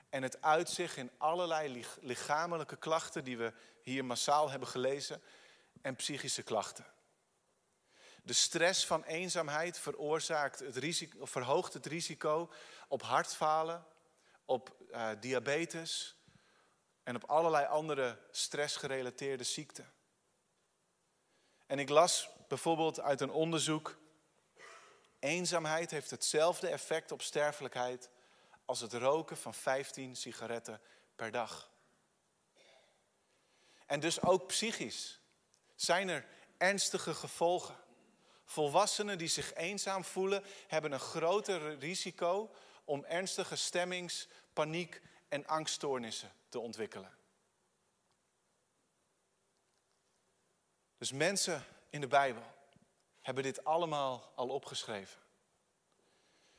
En 0.09 0.23
het 0.23 0.43
uitzicht 0.43 0.97
in 0.97 1.11
allerlei 1.19 1.87
lichamelijke 2.00 2.77
klachten 2.77 3.25
die 3.25 3.38
we 3.38 3.53
hier 3.83 4.05
massaal 4.05 4.50
hebben 4.50 4.69
gelezen 4.69 5.23
en 5.83 5.97
psychische 5.97 6.43
klachten. 6.43 6.87
De 8.23 8.33
stress 8.33 8.87
van 8.87 9.05
eenzaamheid 9.05 9.79
veroorzaakt 9.79 10.59
het 10.59 10.77
risico, 10.77 11.25
verhoogt 11.25 11.73
het 11.73 11.87
risico 11.87 12.50
op 12.88 13.03
hartfalen, 13.03 13.85
op 14.45 14.77
uh, 14.91 15.11
diabetes 15.21 16.17
en 17.03 17.17
op 17.17 17.25
allerlei 17.25 17.67
andere 17.67 18.19
stressgerelateerde 18.31 19.45
ziekten. 19.45 19.93
En 21.67 21.79
ik 21.79 21.88
las 21.88 22.29
bijvoorbeeld 22.49 23.00
uit 23.00 23.21
een 23.21 23.31
onderzoek, 23.31 23.99
eenzaamheid 25.18 25.90
heeft 25.90 26.10
hetzelfde 26.10 26.68
effect 26.68 27.12
op 27.12 27.22
sterfelijkheid 27.22 28.10
als 28.64 28.80
het 28.80 28.92
roken 28.92 29.37
van 29.37 29.54
15 29.54 30.16
sigaretten 30.16 30.80
per 31.16 31.30
dag. 31.30 31.70
En 33.87 34.00
dus 34.00 34.22
ook 34.22 34.46
psychisch 34.46 35.20
zijn 35.75 36.08
er 36.08 36.26
ernstige 36.56 37.14
gevolgen. 37.14 37.76
Volwassenen 38.44 39.18
die 39.18 39.28
zich 39.28 39.54
eenzaam 39.54 40.04
voelen, 40.04 40.44
hebben 40.66 40.92
een 40.92 41.00
groter 41.00 41.78
risico 41.78 42.54
om 42.84 43.04
ernstige 43.04 43.56
stemmings-, 43.56 44.28
paniek- 44.52 45.00
en 45.28 45.46
angststoornissen 45.46 46.32
te 46.48 46.58
ontwikkelen. 46.58 47.16
Dus 50.98 51.12
mensen 51.12 51.64
in 51.90 52.00
de 52.00 52.06
Bijbel 52.06 52.42
hebben 53.28 53.47
dit 53.47 53.64
allemaal 53.64 54.32
al 54.35 54.49
opgeschreven. 54.49 55.20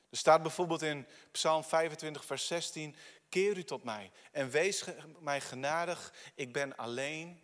Er 0.09 0.17
staat 0.17 0.41
bijvoorbeeld 0.41 0.81
in 0.81 1.07
Psalm 1.31 1.63
25, 1.63 2.25
vers 2.25 2.47
16: 2.47 2.95
Keer 3.29 3.57
u 3.57 3.63
tot 3.63 3.83
mij 3.83 4.11
en 4.31 4.49
wees 4.49 4.83
mij 5.19 5.41
genadig. 5.41 6.13
Ik 6.35 6.53
ben 6.53 6.75
alleen 6.75 7.41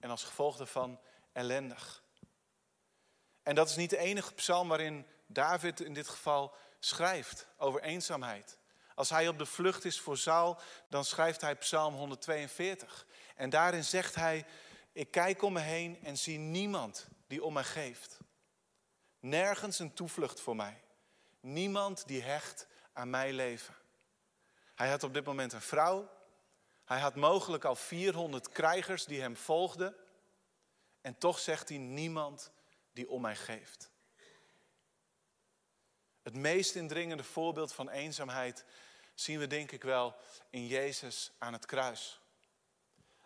en 0.00 0.10
als 0.10 0.24
gevolg 0.24 0.56
daarvan 0.56 1.00
ellendig. 1.32 2.02
En 3.42 3.54
dat 3.54 3.68
is 3.68 3.76
niet 3.76 3.90
de 3.90 3.98
enige 3.98 4.34
psalm 4.34 4.68
waarin 4.68 5.06
David 5.26 5.80
in 5.80 5.94
dit 5.94 6.08
geval 6.08 6.54
schrijft 6.78 7.46
over 7.56 7.82
eenzaamheid. 7.82 8.58
Als 8.94 9.10
hij 9.10 9.28
op 9.28 9.38
de 9.38 9.46
vlucht 9.46 9.84
is 9.84 10.00
voor 10.00 10.18
Saul, 10.18 10.58
dan 10.88 11.04
schrijft 11.04 11.40
hij 11.40 11.56
Psalm 11.56 11.94
142. 11.94 13.06
En 13.36 13.50
daarin 13.50 13.84
zegt 13.84 14.14
hij: 14.14 14.46
Ik 14.92 15.10
kijk 15.10 15.42
om 15.42 15.52
me 15.52 15.60
heen 15.60 15.98
en 16.02 16.18
zie 16.18 16.38
niemand 16.38 17.08
die 17.32 17.44
om 17.44 17.52
mij 17.52 17.64
geeft. 17.64 18.18
Nergens 19.20 19.78
een 19.78 19.92
toevlucht 19.92 20.40
voor 20.40 20.56
mij. 20.56 20.84
Niemand 21.40 22.06
die 22.06 22.22
hecht 22.22 22.66
aan 22.92 23.10
mijn 23.10 23.34
leven. 23.34 23.74
Hij 24.74 24.90
had 24.90 25.02
op 25.02 25.14
dit 25.14 25.24
moment 25.24 25.52
een 25.52 25.60
vrouw. 25.60 26.10
Hij 26.84 27.00
had 27.00 27.14
mogelijk 27.14 27.64
al 27.64 27.76
400 27.76 28.48
krijgers 28.48 29.04
die 29.04 29.20
hem 29.20 29.36
volgden. 29.36 29.96
En 31.00 31.18
toch 31.18 31.38
zegt 31.38 31.68
hij 31.68 31.78
niemand 31.78 32.50
die 32.92 33.08
om 33.08 33.20
mij 33.20 33.36
geeft. 33.36 33.90
Het 36.22 36.36
meest 36.36 36.74
indringende 36.74 37.24
voorbeeld 37.24 37.72
van 37.72 37.88
eenzaamheid 37.88 38.64
zien 39.14 39.38
we 39.38 39.46
denk 39.46 39.70
ik 39.70 39.82
wel 39.82 40.16
in 40.50 40.66
Jezus 40.66 41.32
aan 41.38 41.52
het 41.52 41.66
kruis. 41.66 42.21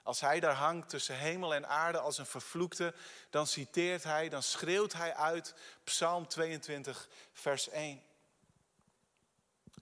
Als 0.06 0.20
hij 0.20 0.40
daar 0.40 0.54
hangt 0.54 0.88
tussen 0.88 1.16
hemel 1.16 1.54
en 1.54 1.68
aarde 1.68 1.98
als 1.98 2.18
een 2.18 2.26
vervloekte, 2.26 2.94
dan 3.30 3.46
citeert 3.46 4.02
hij, 4.02 4.28
dan 4.28 4.42
schreeuwt 4.42 4.92
hij 4.92 5.14
uit 5.14 5.54
Psalm 5.84 6.26
22, 6.28 7.08
vers 7.32 7.68
1. 7.68 8.02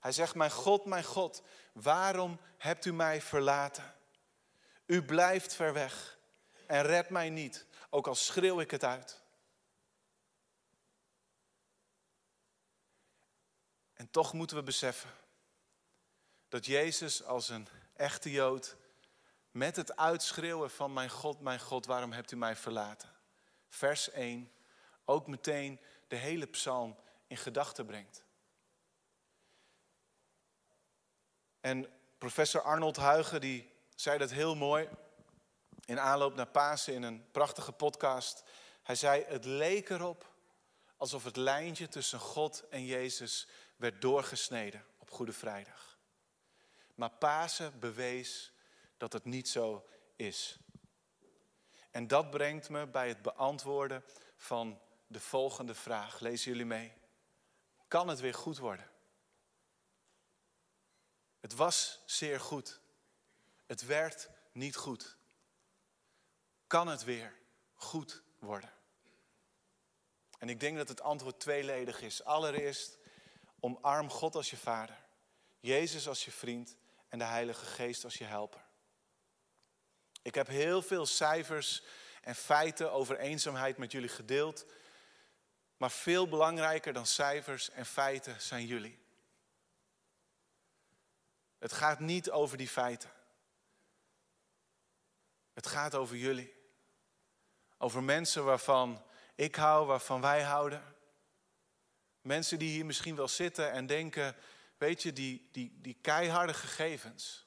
Hij 0.00 0.12
zegt, 0.12 0.34
mijn 0.34 0.50
God, 0.50 0.84
mijn 0.84 1.04
God, 1.04 1.42
waarom 1.72 2.40
hebt 2.56 2.84
u 2.84 2.92
mij 2.92 3.22
verlaten? 3.22 3.94
U 4.86 5.04
blijft 5.04 5.54
ver 5.54 5.72
weg 5.72 6.18
en 6.66 6.82
redt 6.82 7.10
mij 7.10 7.30
niet, 7.30 7.66
ook 7.90 8.06
al 8.06 8.14
schreeuw 8.14 8.60
ik 8.60 8.70
het 8.70 8.84
uit. 8.84 9.20
En 13.94 14.10
toch 14.10 14.32
moeten 14.32 14.56
we 14.56 14.62
beseffen 14.62 15.10
dat 16.48 16.66
Jezus 16.66 17.24
als 17.24 17.48
een 17.48 17.68
echte 17.96 18.30
Jood 18.30 18.76
met 19.54 19.76
het 19.76 19.96
uitschreeuwen 19.96 20.70
van 20.70 20.92
mijn 20.92 21.10
God, 21.10 21.40
mijn 21.40 21.60
God, 21.60 21.86
waarom 21.86 22.12
hebt 22.12 22.30
u 22.30 22.36
mij 22.36 22.56
verlaten? 22.56 23.12
Vers 23.68 24.10
1 24.10 24.52
ook 25.04 25.26
meteen 25.26 25.80
de 26.08 26.16
hele 26.16 26.46
psalm 26.46 26.96
in 27.26 27.36
gedachten 27.36 27.86
brengt. 27.86 28.24
En 31.60 31.90
professor 32.18 32.62
Arnold 32.62 32.96
Huigen 32.96 33.40
die 33.40 33.72
zei 33.94 34.18
dat 34.18 34.30
heel 34.30 34.54
mooi 34.54 34.88
in 35.84 36.00
aanloop 36.00 36.34
naar 36.34 36.46
Pasen 36.46 36.94
in 36.94 37.02
een 37.02 37.30
prachtige 37.30 37.72
podcast. 37.72 38.42
Hij 38.82 38.94
zei, 38.94 39.24
het 39.24 39.44
leek 39.44 39.88
erop 39.90 40.32
alsof 40.96 41.24
het 41.24 41.36
lijntje 41.36 41.88
tussen 41.88 42.18
God 42.18 42.68
en 42.68 42.84
Jezus 42.84 43.48
werd 43.76 44.00
doorgesneden 44.00 44.84
op 44.98 45.10
Goede 45.10 45.32
Vrijdag. 45.32 45.98
Maar 46.94 47.10
Pasen 47.10 47.78
bewees 47.78 48.53
dat 48.96 49.12
het 49.12 49.24
niet 49.24 49.48
zo 49.48 49.86
is. 50.16 50.58
En 51.90 52.06
dat 52.06 52.30
brengt 52.30 52.68
me 52.68 52.86
bij 52.86 53.08
het 53.08 53.22
beantwoorden 53.22 54.04
van 54.36 54.80
de 55.06 55.20
volgende 55.20 55.74
vraag. 55.74 56.20
Lezen 56.20 56.50
jullie 56.50 56.66
mee? 56.66 56.92
Kan 57.88 58.08
het 58.08 58.20
weer 58.20 58.34
goed 58.34 58.58
worden? 58.58 58.90
Het 61.40 61.54
was 61.54 62.02
zeer 62.06 62.40
goed. 62.40 62.80
Het 63.66 63.86
werd 63.86 64.30
niet 64.52 64.76
goed. 64.76 65.16
Kan 66.66 66.88
het 66.88 67.04
weer 67.04 67.36
goed 67.72 68.22
worden? 68.38 68.72
En 70.38 70.48
ik 70.48 70.60
denk 70.60 70.76
dat 70.76 70.88
het 70.88 71.00
antwoord 71.00 71.40
tweeledig 71.40 72.02
is. 72.02 72.24
Allereerst, 72.24 72.98
omarm 73.60 74.10
God 74.10 74.34
als 74.34 74.50
je 74.50 74.56
vader, 74.56 75.06
Jezus 75.60 76.08
als 76.08 76.24
je 76.24 76.30
vriend 76.30 76.76
en 77.08 77.18
de 77.18 77.24
Heilige 77.24 77.64
Geest 77.64 78.04
als 78.04 78.18
je 78.18 78.24
helper. 78.24 78.63
Ik 80.24 80.34
heb 80.34 80.46
heel 80.46 80.82
veel 80.82 81.06
cijfers 81.06 81.82
en 82.22 82.34
feiten 82.34 82.92
over 82.92 83.18
eenzaamheid 83.18 83.76
met 83.76 83.92
jullie 83.92 84.08
gedeeld. 84.08 84.66
Maar 85.76 85.90
veel 85.90 86.28
belangrijker 86.28 86.92
dan 86.92 87.06
cijfers 87.06 87.70
en 87.70 87.86
feiten 87.86 88.40
zijn 88.40 88.66
jullie. 88.66 88.98
Het 91.58 91.72
gaat 91.72 92.00
niet 92.00 92.30
over 92.30 92.56
die 92.56 92.68
feiten. 92.68 93.10
Het 95.52 95.66
gaat 95.66 95.94
over 95.94 96.16
jullie. 96.16 96.54
Over 97.78 98.02
mensen 98.02 98.44
waarvan 98.44 99.04
ik 99.34 99.54
hou, 99.54 99.86
waarvan 99.86 100.20
wij 100.20 100.42
houden. 100.42 100.94
Mensen 102.20 102.58
die 102.58 102.70
hier 102.70 102.86
misschien 102.86 103.16
wel 103.16 103.28
zitten 103.28 103.70
en 103.70 103.86
denken, 103.86 104.36
weet 104.78 105.02
je, 105.02 105.12
die, 105.12 105.48
die, 105.52 105.80
die 105.80 105.98
keiharde 106.00 106.54
gegevens, 106.54 107.43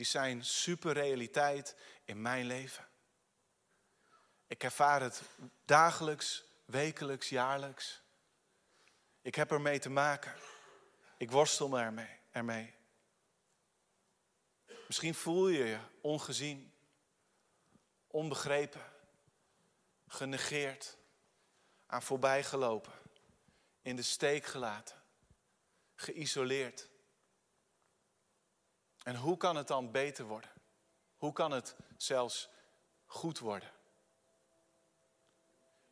die 0.00 0.08
zijn 0.08 0.44
super 0.44 0.92
realiteit 0.92 1.76
in 2.04 2.22
mijn 2.22 2.46
leven. 2.46 2.88
Ik 4.46 4.62
ervaar 4.62 5.02
het 5.02 5.22
dagelijks, 5.64 6.44
wekelijks, 6.64 7.28
jaarlijks. 7.28 8.02
Ik 9.22 9.34
heb 9.34 9.50
ermee 9.50 9.78
te 9.78 9.90
maken. 9.90 10.34
Ik 11.16 11.30
worstel 11.30 11.78
ermee. 11.78 12.18
ermee. 12.30 12.74
Misschien 14.86 15.14
voel 15.14 15.48
je 15.48 15.64
je 15.64 15.78
ongezien, 16.00 16.72
onbegrepen, 18.06 18.92
genegeerd, 20.06 20.96
aan 21.86 22.02
voorbij 22.02 22.44
gelopen, 22.44 22.92
in 23.82 23.96
de 23.96 24.02
steek 24.02 24.44
gelaten, 24.44 25.02
geïsoleerd. 25.94 26.89
En 29.10 29.16
hoe 29.16 29.36
kan 29.36 29.56
het 29.56 29.68
dan 29.68 29.90
beter 29.90 30.24
worden? 30.24 30.50
Hoe 31.16 31.32
kan 31.32 31.50
het 31.50 31.74
zelfs 31.96 32.48
goed 33.06 33.38
worden? 33.38 33.70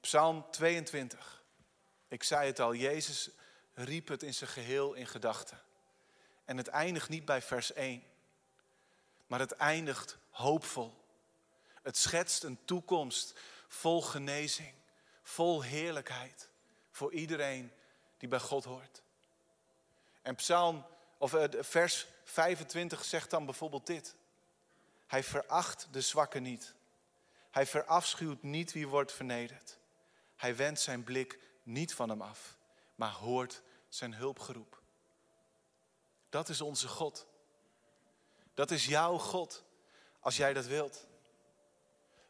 Psalm 0.01 0.51
22. 0.51 1.43
Ik 2.09 2.23
zei 2.23 2.47
het 2.47 2.61
al, 2.61 2.75
Jezus 2.75 3.31
riep 3.75 4.09
het 4.09 4.23
in 4.23 4.35
zijn 4.35 4.51
geheel 4.51 4.95
in 4.95 5.07
gedachten. 5.07 5.61
En 6.45 6.57
het 6.57 6.69
eindigt 6.69 7.09
niet 7.09 7.25
bij 7.25 7.43
vers 7.43 7.73
1, 7.73 8.03
maar 9.27 9.39
het 9.39 9.53
eindigt 9.53 10.19
hoopvol. 10.31 11.05
Het 11.83 11.97
schetst 11.97 12.43
een 12.43 12.65
toekomst 12.65 13.39
vol 13.69 14.03
genezing, 14.03 14.75
vol 15.23 15.63
heerlijkheid 15.63 16.51
voor 16.91 17.13
iedereen 17.13 17.73
die 18.17 18.29
bij 18.29 18.41
God 18.41 18.65
hoort. 18.65 19.03
En 20.23 20.35
Psalm, 20.35 20.87
of 21.17 21.35
eh, 21.35 21.63
vers 21.63 22.07
25 22.29 23.05
zegt 23.05 23.31
dan 23.31 23.45
bijvoorbeeld 23.45 23.87
dit. 23.87 24.17
Hij 25.07 25.23
veracht 25.25 25.89
de 25.91 26.01
zwakke 26.01 26.39
niet. 26.39 26.75
Hij 27.51 27.67
verafschuwt 27.67 28.43
niet 28.43 28.73
wie 28.73 28.89
wordt 28.89 29.13
vernederd. 29.13 29.79
Hij 30.37 30.57
wendt 30.57 30.81
zijn 30.81 31.05
blik 31.05 31.39
niet 31.63 31.95
van 31.95 32.09
hem 32.09 32.23
af, 32.23 32.57
maar 32.95 33.11
hoort 33.11 33.63
zijn 33.89 34.15
hulpgeroep. 34.15 34.83
Dat 36.29 36.49
is 36.49 36.61
onze 36.61 36.89
God. 36.89 37.27
Dat 38.55 38.71
is 38.71 38.87
jouw 38.87 39.19
God, 39.19 39.65
als 40.21 40.37
jij 40.37 40.53
dat 40.53 40.67
wilt. 40.67 41.07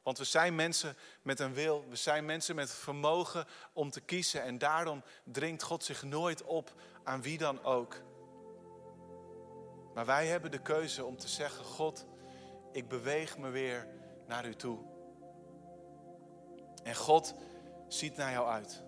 Want 0.02 0.18
we 0.18 0.24
zijn 0.24 0.54
mensen 0.54 0.96
met 1.22 1.40
een 1.40 1.54
wil, 1.54 1.88
we 1.88 1.96
zijn 1.96 2.24
mensen 2.24 2.54
met 2.54 2.70
vermogen 2.70 3.46
om 3.72 3.90
te 3.90 4.00
kiezen. 4.00 4.42
En 4.42 4.58
daarom 4.58 5.02
dringt 5.24 5.62
God 5.62 5.84
zich 5.84 6.02
nooit 6.02 6.42
op 6.42 6.72
aan 7.04 7.22
wie 7.22 7.38
dan 7.38 7.64
ook. 7.64 7.96
Maar 9.98 10.06
wij 10.06 10.26
hebben 10.26 10.50
de 10.50 10.62
keuze 10.62 11.04
om 11.04 11.16
te 11.16 11.28
zeggen, 11.28 11.64
God, 11.64 12.06
ik 12.72 12.88
beweeg 12.88 13.38
me 13.38 13.48
weer 13.50 13.86
naar 14.26 14.46
u 14.46 14.54
toe. 14.54 14.78
En 16.82 16.94
God 16.94 17.34
ziet 17.88 18.16
naar 18.16 18.32
jou 18.32 18.48
uit. 18.48 18.82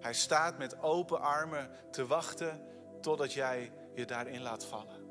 Hij 0.00 0.14
staat 0.14 0.58
met 0.58 0.82
open 0.82 1.20
armen 1.20 1.70
te 1.90 2.06
wachten 2.06 2.62
totdat 3.00 3.32
jij 3.32 3.72
je 3.94 4.04
daarin 4.04 4.42
laat 4.42 4.64
vallen. 4.64 5.10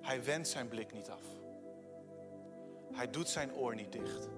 Hij 0.00 0.24
wendt 0.24 0.48
zijn 0.48 0.68
blik 0.68 0.92
niet 0.92 1.10
af. 1.10 1.24
Hij 2.92 3.10
doet 3.10 3.28
zijn 3.28 3.54
oor 3.54 3.74
niet 3.74 3.92
dicht. 3.92 4.28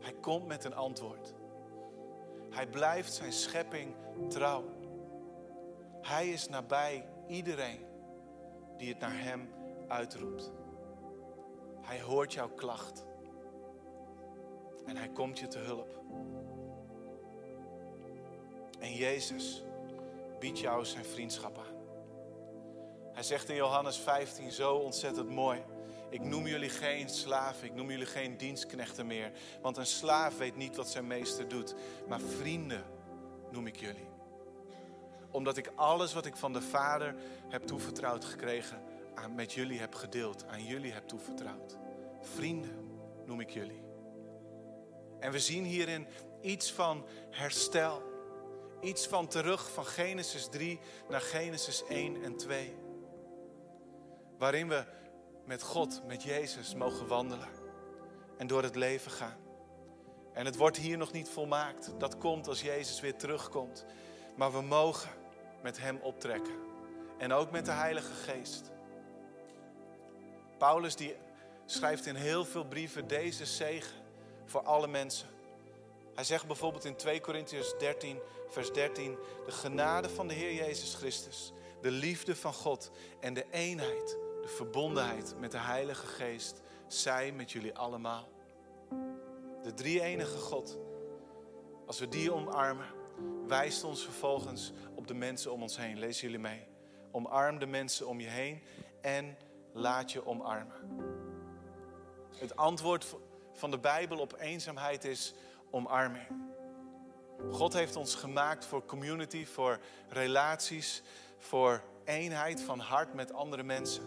Hij 0.00 0.14
komt 0.20 0.46
met 0.46 0.64
een 0.64 0.74
antwoord. 0.74 1.34
Hij 2.50 2.66
blijft 2.66 3.12
zijn 3.12 3.32
schepping 3.32 3.94
trouw. 4.28 4.83
Hij 6.04 6.28
is 6.28 6.48
nabij 6.48 7.06
iedereen 7.28 7.86
die 8.76 8.88
het 8.88 8.98
naar 8.98 9.22
hem 9.22 9.48
uitroept. 9.88 10.52
Hij 11.80 12.00
hoort 12.00 12.32
jouw 12.32 12.48
klacht. 12.48 13.04
En 14.86 14.96
hij 14.96 15.08
komt 15.08 15.38
je 15.38 15.48
te 15.48 15.58
hulp. 15.58 16.02
En 18.80 18.94
Jezus 18.94 19.62
biedt 20.38 20.58
jou 20.58 20.84
zijn 20.84 21.04
vriendschap 21.04 21.58
aan. 21.58 21.74
Hij 23.12 23.22
zegt 23.22 23.48
in 23.48 23.56
Johannes 23.56 23.96
15 23.96 24.52
zo 24.52 24.74
ontzettend 24.74 25.30
mooi. 25.30 25.62
Ik 26.10 26.20
noem 26.20 26.46
jullie 26.46 26.68
geen 26.68 27.08
slaven, 27.08 27.66
ik 27.66 27.74
noem 27.74 27.90
jullie 27.90 28.06
geen 28.06 28.36
dienstknechten 28.36 29.06
meer. 29.06 29.32
Want 29.62 29.76
een 29.76 29.86
slaaf 29.86 30.38
weet 30.38 30.56
niet 30.56 30.76
wat 30.76 30.88
zijn 30.88 31.06
meester 31.06 31.48
doet. 31.48 31.74
Maar 32.08 32.20
vrienden 32.20 32.84
noem 33.50 33.66
ik 33.66 33.76
jullie. 33.76 34.13
Omdat 35.34 35.56
ik 35.56 35.72
alles 35.74 36.12
wat 36.12 36.26
ik 36.26 36.36
van 36.36 36.52
de 36.52 36.62
Vader 36.62 37.14
heb 37.48 37.62
toevertrouwd 37.62 38.24
gekregen, 38.24 38.82
aan, 39.14 39.34
met 39.34 39.52
jullie 39.52 39.80
heb 39.80 39.94
gedeeld, 39.94 40.46
aan 40.46 40.64
jullie 40.64 40.92
heb 40.92 41.08
toevertrouwd. 41.08 41.78
Vrienden 42.20 42.90
noem 43.26 43.40
ik 43.40 43.50
jullie. 43.50 43.82
En 45.20 45.32
we 45.32 45.40
zien 45.40 45.64
hierin 45.64 46.06
iets 46.40 46.72
van 46.72 47.04
herstel. 47.30 48.02
Iets 48.80 49.06
van 49.06 49.28
terug 49.28 49.70
van 49.70 49.86
Genesis 49.86 50.48
3 50.48 50.80
naar 51.08 51.20
Genesis 51.20 51.84
1 51.88 52.22
en 52.22 52.36
2. 52.36 52.76
Waarin 54.38 54.68
we 54.68 54.84
met 55.44 55.62
God, 55.62 56.02
met 56.06 56.22
Jezus 56.22 56.74
mogen 56.74 57.06
wandelen 57.06 57.48
en 58.38 58.46
door 58.46 58.62
het 58.62 58.76
leven 58.76 59.10
gaan. 59.10 59.38
En 60.32 60.44
het 60.44 60.56
wordt 60.56 60.76
hier 60.76 60.98
nog 60.98 61.12
niet 61.12 61.28
volmaakt. 61.28 61.92
Dat 61.98 62.18
komt 62.18 62.48
als 62.48 62.62
Jezus 62.62 63.00
weer 63.00 63.16
terugkomt. 63.16 63.84
Maar 64.36 64.52
we 64.52 64.62
mogen 64.62 65.10
met 65.64 65.78
Hem 65.78 65.98
optrekken. 66.02 66.54
En 67.18 67.32
ook 67.32 67.50
met 67.50 67.64
de 67.64 67.70
Heilige 67.70 68.12
Geest. 68.12 68.70
Paulus 70.58 70.96
die 70.96 71.16
schrijft 71.64 72.06
in 72.06 72.14
heel 72.14 72.44
veel 72.44 72.64
brieven 72.64 73.06
deze 73.06 73.46
zegen 73.46 74.02
voor 74.44 74.62
alle 74.62 74.86
mensen. 74.86 75.28
Hij 76.14 76.24
zegt 76.24 76.46
bijvoorbeeld 76.46 76.84
in 76.84 76.96
2 76.96 77.20
Korintiërs 77.20 77.74
13, 77.78 78.18
vers 78.48 78.72
13: 78.72 79.18
De 79.44 79.52
genade 79.52 80.08
van 80.08 80.28
de 80.28 80.34
Heer 80.34 80.54
Jezus 80.54 80.94
Christus, 80.94 81.52
de 81.80 81.90
liefde 81.90 82.36
van 82.36 82.52
God 82.52 82.90
en 83.20 83.34
de 83.34 83.46
eenheid 83.50 84.16
de 84.42 84.48
verbondenheid 84.48 85.34
met 85.38 85.50
de 85.50 85.58
Heilige 85.58 86.06
Geest 86.06 86.60
zij 86.86 87.32
met 87.32 87.52
jullie 87.52 87.74
allemaal. 87.74 88.28
De 89.62 89.74
drie 89.74 90.00
enige 90.00 90.38
God, 90.38 90.78
als 91.86 91.98
we 91.98 92.08
die 92.08 92.32
omarmen, 92.32 92.86
wijst 93.46 93.84
ons 93.84 94.04
vervolgens 94.04 94.72
op 94.94 95.06
de 95.06 95.14
mensen 95.14 95.52
om 95.52 95.62
ons 95.62 95.76
heen. 95.76 95.98
Lees 95.98 96.20
jullie 96.20 96.38
mee. 96.38 96.66
Omarm 97.10 97.58
de 97.58 97.66
mensen 97.66 98.08
om 98.08 98.20
je 98.20 98.28
heen 98.28 98.62
en 99.00 99.36
laat 99.72 100.12
je 100.12 100.26
omarmen. 100.26 100.76
Het 102.36 102.56
antwoord 102.56 103.16
van 103.52 103.70
de 103.70 103.78
Bijbel 103.78 104.18
op 104.18 104.36
eenzaamheid 104.38 105.04
is 105.04 105.34
omarming. 105.70 106.26
God 107.50 107.72
heeft 107.72 107.96
ons 107.96 108.14
gemaakt 108.14 108.64
voor 108.64 108.86
community, 108.86 109.46
voor 109.46 109.78
relaties, 110.08 111.02
voor 111.38 111.82
eenheid 112.04 112.62
van 112.62 112.78
hart 112.78 113.14
met 113.14 113.32
andere 113.32 113.62
mensen. 113.62 114.04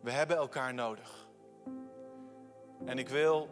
We 0.00 0.10
hebben 0.10 0.36
elkaar 0.36 0.74
nodig. 0.74 1.26
En 2.84 2.98
ik 2.98 3.08
wil, 3.08 3.48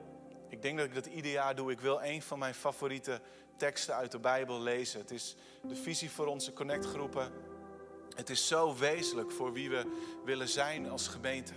ik 0.50 0.62
denk 0.62 0.78
dat 0.78 0.86
ik 0.86 0.94
dat 0.94 1.06
ieder 1.06 1.30
jaar 1.30 1.54
doe, 1.54 1.70
ik 1.70 1.80
wil 1.80 2.02
een 2.02 2.22
van 2.22 2.38
mijn 2.38 2.54
favoriete 2.54 3.20
teksten 3.56 3.94
uit 3.94 4.12
de 4.12 4.18
Bijbel 4.18 4.60
lezen. 4.60 5.00
Het 5.00 5.10
is 5.10 5.36
de 5.62 5.76
visie 5.76 6.10
voor 6.10 6.26
onze 6.26 6.52
connectgroepen. 6.52 7.32
Het 8.14 8.30
is 8.30 8.46
zo 8.46 8.76
wezenlijk 8.76 9.30
voor 9.30 9.52
wie 9.52 9.70
we 9.70 9.84
willen 10.24 10.48
zijn 10.48 10.90
als 10.90 11.08
gemeente. 11.08 11.52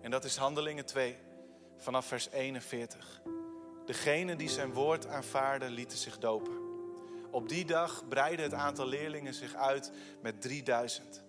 En 0.00 0.10
dat 0.10 0.24
is 0.24 0.36
Handelingen 0.36 0.86
2, 0.86 1.16
vanaf 1.76 2.06
vers 2.06 2.28
41. 2.30 3.20
Degenen 3.86 4.38
die 4.38 4.48
zijn 4.48 4.72
woord 4.72 5.06
aanvaarden, 5.06 5.70
lieten 5.70 5.98
zich 5.98 6.18
dopen. 6.18 6.58
Op 7.30 7.48
die 7.48 7.64
dag 7.64 8.08
breidde 8.08 8.42
het 8.42 8.54
aantal 8.54 8.86
leerlingen 8.86 9.34
zich 9.34 9.54
uit 9.54 9.92
met 10.22 10.40
3000. 10.40 11.26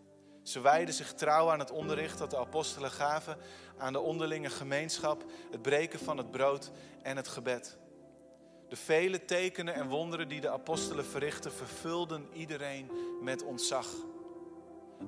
Ze 0.50 0.60
wijden 0.60 0.94
zich 0.94 1.14
trouw 1.14 1.52
aan 1.52 1.60
het 1.60 1.72
onderricht 1.72 2.18
dat 2.18 2.30
de 2.30 2.38
apostelen 2.38 2.92
gaven, 2.92 3.38
aan 3.78 3.94
de 3.94 4.00
onderlinge 4.00 4.50
gemeenschap, 4.50 5.24
het 5.52 5.62
breken 5.62 6.00
van 6.00 6.18
het 6.18 6.32
brood 6.32 6.72
en 7.02 7.16
het 7.16 7.28
gebed. 7.28 7.78
De 8.70 8.76
vele 8.76 9.26
tekenen 9.26 9.74
en 9.74 9.88
wonderen 9.88 10.28
die 10.28 10.42
de 10.42 10.50
apostelen 10.50 11.06
verrichtten, 11.06 11.52
vervulden 11.52 12.28
iedereen 12.34 12.92
met 13.22 13.44
ontzag. 13.44 13.88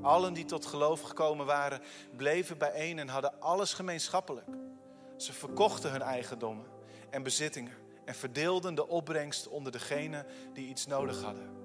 Allen 0.01 0.33
die 0.33 0.45
tot 0.45 0.65
geloof 0.65 1.01
gekomen 1.01 1.45
waren, 1.45 1.81
bleven 2.15 2.57
bijeen 2.57 2.99
en 2.99 3.07
hadden 3.07 3.39
alles 3.39 3.73
gemeenschappelijk. 3.73 4.47
Ze 5.17 5.33
verkochten 5.33 5.91
hun 5.91 6.01
eigendommen 6.01 6.65
en 7.09 7.23
bezittingen 7.23 7.77
en 8.05 8.15
verdeelden 8.15 8.75
de 8.75 8.87
opbrengst 8.87 9.47
onder 9.47 9.71
degenen 9.71 10.25
die 10.53 10.67
iets 10.67 10.85
nodig 10.85 11.21
hadden. 11.21 11.60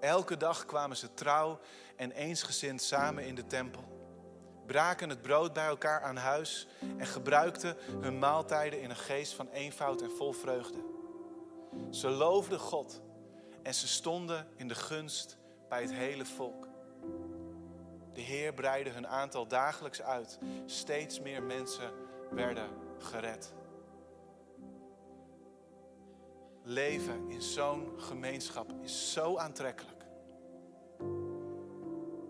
Elke 0.00 0.36
dag 0.36 0.64
kwamen 0.64 0.96
ze 0.96 1.14
trouw 1.14 1.60
en 1.96 2.12
eensgezind 2.12 2.82
samen 2.82 3.26
in 3.26 3.34
de 3.34 3.46
tempel, 3.46 3.84
braken 4.66 5.08
het 5.08 5.22
brood 5.22 5.52
bij 5.52 5.66
elkaar 5.66 6.02
aan 6.02 6.16
huis 6.16 6.66
en 6.96 7.06
gebruikten 7.06 7.76
hun 8.00 8.18
maaltijden 8.18 8.80
in 8.80 8.90
een 8.90 8.96
geest 8.96 9.32
van 9.32 9.48
eenvoud 9.48 10.02
en 10.02 10.10
vol 10.10 10.32
vreugde. 10.32 10.78
Ze 11.90 12.08
loofden 12.08 12.58
God 12.58 13.00
en 13.62 13.74
ze 13.74 13.88
stonden 13.88 14.46
in 14.56 14.68
de 14.68 14.74
gunst 14.74 15.36
bij 15.68 15.80
het 15.82 15.92
hele 15.92 16.24
volk. 16.24 16.68
De 18.12 18.20
Heer 18.20 18.54
breidde 18.54 18.90
hun 18.90 19.08
aantal 19.08 19.46
dagelijks 19.46 20.02
uit. 20.02 20.38
Steeds 20.66 21.20
meer 21.20 21.42
mensen 21.42 21.92
werden 22.30 22.68
gered. 22.98 23.52
Leven 26.70 27.30
in 27.30 27.42
zo'n 27.42 27.92
gemeenschap 27.96 28.72
is 28.82 29.12
zo 29.12 29.36
aantrekkelijk 29.36 30.04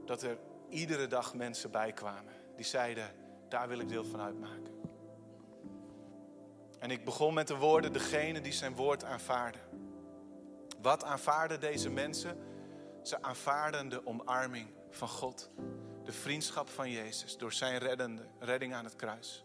dat 0.04 0.22
er 0.22 0.38
iedere 0.68 1.06
dag 1.06 1.34
mensen 1.34 1.70
bij 1.70 1.92
kwamen 1.92 2.32
die 2.56 2.64
zeiden: 2.64 3.10
daar 3.48 3.68
wil 3.68 3.78
ik 3.78 3.88
deel 3.88 4.04
van 4.04 4.20
uitmaken. 4.20 4.80
En 6.78 6.90
ik 6.90 7.04
begon 7.04 7.34
met 7.34 7.48
de 7.48 7.56
woorden: 7.56 7.92
degene 7.92 8.40
die 8.40 8.52
zijn 8.52 8.74
woord 8.74 9.04
aanvaarden. 9.04 9.60
Wat 10.82 11.04
aanvaarden 11.04 11.60
deze 11.60 11.90
mensen? 11.90 12.38
Ze 13.02 13.22
aanvaarden 13.22 13.88
de 13.88 14.06
omarming 14.06 14.68
van 14.90 15.08
God, 15.08 15.50
de 16.04 16.12
vriendschap 16.12 16.68
van 16.68 16.90
Jezus 16.90 17.36
door 17.36 17.52
zijn 17.52 17.78
reddende, 17.78 18.26
redding 18.38 18.74
aan 18.74 18.84
het 18.84 18.96
kruis. 18.96 19.44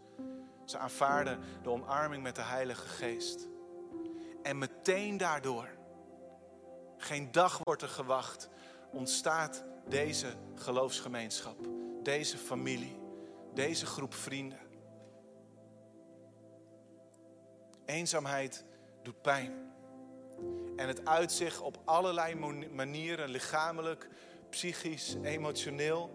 Ze 0.66 0.78
aanvaarden 0.78 1.40
de 1.64 1.70
omarming 1.70 2.24
met 2.24 2.36
de 2.36 2.42
Heilige 2.42 2.88
Geest. 2.88 3.54
En 4.46 4.58
meteen 4.58 5.18
daardoor, 5.18 5.70
geen 6.98 7.32
dag 7.32 7.60
wordt 7.64 7.82
er 7.82 7.88
gewacht, 7.88 8.50
ontstaat 8.92 9.64
deze 9.88 10.34
geloofsgemeenschap, 10.56 11.58
deze 12.04 12.38
familie, 12.38 13.00
deze 13.54 13.86
groep 13.86 14.14
vrienden. 14.14 14.60
Eenzaamheid 17.86 18.66
doet 19.04 19.22
pijn. 19.22 19.74
En 20.76 20.88
het 20.88 21.08
uit 21.08 21.32
zich 21.32 21.62
op 21.62 21.82
allerlei 21.86 22.36
manieren, 22.72 23.30
lichamelijk, 23.30 24.10
psychisch, 24.50 25.16
emotioneel. 25.24 26.10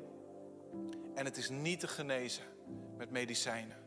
En 1.14 1.24
het 1.24 1.36
is 1.36 1.48
niet 1.48 1.80
te 1.80 1.88
genezen 1.88 2.44
met 2.96 3.10
medicijnen. 3.10 3.78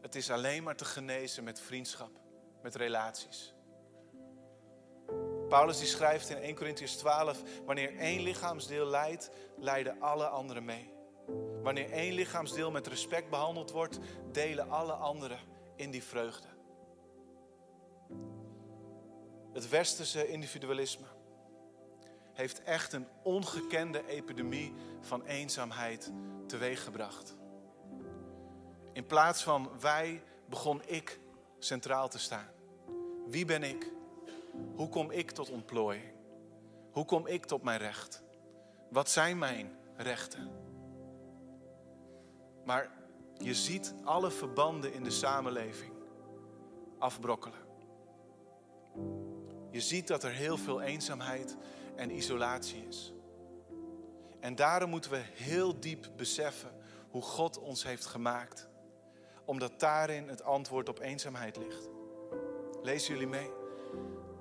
Het 0.00 0.14
is 0.14 0.30
alleen 0.30 0.62
maar 0.62 0.76
te 0.76 0.84
genezen 0.84 1.44
met 1.44 1.60
vriendschap, 1.60 2.20
met 2.62 2.74
relaties. 2.74 3.54
Paulus 5.48 5.78
die 5.78 5.86
schrijft 5.86 6.28
in 6.28 6.36
1 6.36 6.54
Corinthians 6.54 6.96
12, 6.96 7.42
wanneer 7.64 7.96
één 7.96 8.22
lichaamsdeel 8.22 8.86
lijdt, 8.86 9.30
lijden 9.56 10.00
alle 10.00 10.26
anderen 10.26 10.64
mee. 10.64 10.92
Wanneer 11.62 11.90
één 11.90 12.12
lichaamsdeel 12.12 12.70
met 12.70 12.86
respect 12.86 13.30
behandeld 13.30 13.70
wordt, 13.70 13.98
delen 14.32 14.70
alle 14.70 14.92
anderen 14.92 15.38
in 15.76 15.90
die 15.90 16.02
vreugde. 16.02 16.48
Het 19.52 19.68
westerse 19.68 20.28
individualisme 20.28 21.06
heeft 22.32 22.62
echt 22.62 22.92
een 22.92 23.08
ongekende 23.22 24.06
epidemie 24.06 24.74
van 25.00 25.24
eenzaamheid 25.24 26.12
teweeggebracht. 26.46 27.36
In 28.92 29.06
plaats 29.06 29.42
van 29.42 29.70
wij 29.80 30.22
begon 30.48 30.82
ik 30.86 31.20
centraal 31.64 32.08
te 32.08 32.18
staan. 32.18 32.48
Wie 33.26 33.44
ben 33.44 33.62
ik? 33.62 33.92
Hoe 34.74 34.88
kom 34.88 35.10
ik 35.10 35.30
tot 35.30 35.50
ontplooiing? 35.50 36.12
Hoe 36.92 37.04
kom 37.04 37.26
ik 37.26 37.44
tot 37.44 37.62
mijn 37.62 37.78
recht? 37.78 38.22
Wat 38.90 39.10
zijn 39.10 39.38
mijn 39.38 39.76
rechten? 39.96 40.50
Maar 42.64 42.90
je 43.38 43.54
ziet 43.54 43.94
alle 44.04 44.30
verbanden 44.30 44.92
in 44.92 45.04
de 45.04 45.10
samenleving 45.10 45.92
afbrokkelen. 46.98 47.68
Je 49.70 49.80
ziet 49.80 50.06
dat 50.06 50.24
er 50.24 50.30
heel 50.30 50.56
veel 50.56 50.80
eenzaamheid 50.80 51.56
en 51.96 52.10
isolatie 52.10 52.86
is. 52.88 53.12
En 54.40 54.54
daarom 54.54 54.90
moeten 54.90 55.10
we 55.10 55.22
heel 55.32 55.80
diep 55.80 56.10
beseffen 56.16 56.70
hoe 57.10 57.22
God 57.22 57.58
ons 57.58 57.84
heeft 57.84 58.06
gemaakt. 58.06 58.68
Omdat 59.50 59.80
daarin 59.80 60.28
het 60.28 60.42
antwoord 60.42 60.88
op 60.88 60.98
eenzaamheid 60.98 61.56
ligt. 61.56 61.88
Lezen 62.82 63.12
jullie 63.12 63.28
mee? 63.28 63.50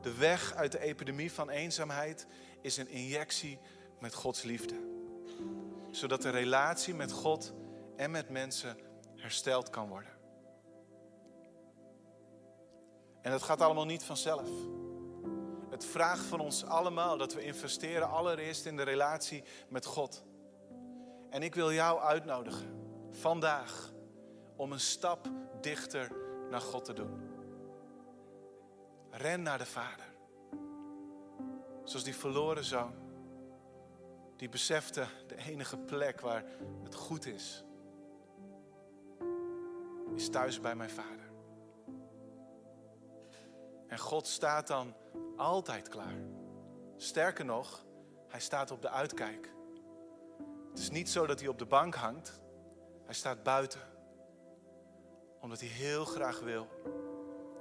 De 0.01 0.13
weg 0.13 0.53
uit 0.53 0.71
de 0.71 0.79
epidemie 0.79 1.31
van 1.31 1.49
eenzaamheid 1.49 2.27
is 2.61 2.77
een 2.77 2.89
injectie 2.89 3.59
met 3.99 4.13
Gods 4.13 4.43
liefde. 4.43 4.75
Zodat 5.91 6.21
de 6.21 6.29
relatie 6.29 6.93
met 6.93 7.11
God 7.11 7.53
en 7.95 8.11
met 8.11 8.29
mensen 8.29 8.77
hersteld 9.15 9.69
kan 9.69 9.87
worden. 9.87 10.11
En 13.21 13.31
dat 13.31 13.43
gaat 13.43 13.61
allemaal 13.61 13.85
niet 13.85 14.03
vanzelf. 14.03 14.49
Het 15.69 15.85
vraagt 15.85 16.25
van 16.25 16.39
ons 16.39 16.65
allemaal 16.65 17.17
dat 17.17 17.33
we 17.33 17.43
investeren 17.43 18.09
allereerst 18.09 18.65
in 18.65 18.77
de 18.77 18.83
relatie 18.83 19.43
met 19.69 19.85
God. 19.85 20.23
En 21.29 21.43
ik 21.43 21.55
wil 21.55 21.71
jou 21.71 21.99
uitnodigen 21.99 22.67
vandaag 23.11 23.97
om 24.59 24.71
een 24.71 24.79
stap 24.79 25.27
dichter 25.61 26.11
naar 26.49 26.61
God 26.61 26.85
te 26.85 26.93
doen. 26.93 27.21
Ren 29.09 29.41
naar 29.41 29.57
de 29.57 29.65
Vader. 29.65 30.05
Zoals 31.83 32.03
die 32.03 32.15
verloren 32.15 32.63
zoon. 32.63 32.93
Die 34.35 34.49
besefte 34.49 35.05
de 35.27 35.35
enige 35.35 35.77
plek 35.77 36.21
waar 36.21 36.43
het 36.83 36.95
goed 36.95 37.25
is. 37.25 37.63
Is 40.15 40.29
thuis 40.29 40.59
bij 40.59 40.75
mijn 40.75 40.89
Vader. 40.89 41.31
En 43.87 43.99
God 43.99 44.27
staat 44.27 44.67
dan 44.67 44.95
altijd 45.37 45.87
klaar. 45.87 46.21
Sterker 46.97 47.45
nog, 47.45 47.85
hij 48.27 48.39
staat 48.39 48.71
op 48.71 48.81
de 48.81 48.89
uitkijk. 48.89 49.53
Het 50.69 50.79
is 50.79 50.89
niet 50.89 51.09
zo 51.09 51.25
dat 51.25 51.39
hij 51.39 51.49
op 51.49 51.57
de 51.57 51.65
bank 51.65 51.95
hangt. 51.95 52.41
Hij 53.05 53.13
staat 53.13 53.43
buiten. 53.43 53.88
Omdat 55.39 55.59
hij 55.59 55.69
heel 55.69 56.05
graag 56.05 56.39
wil 56.39 56.67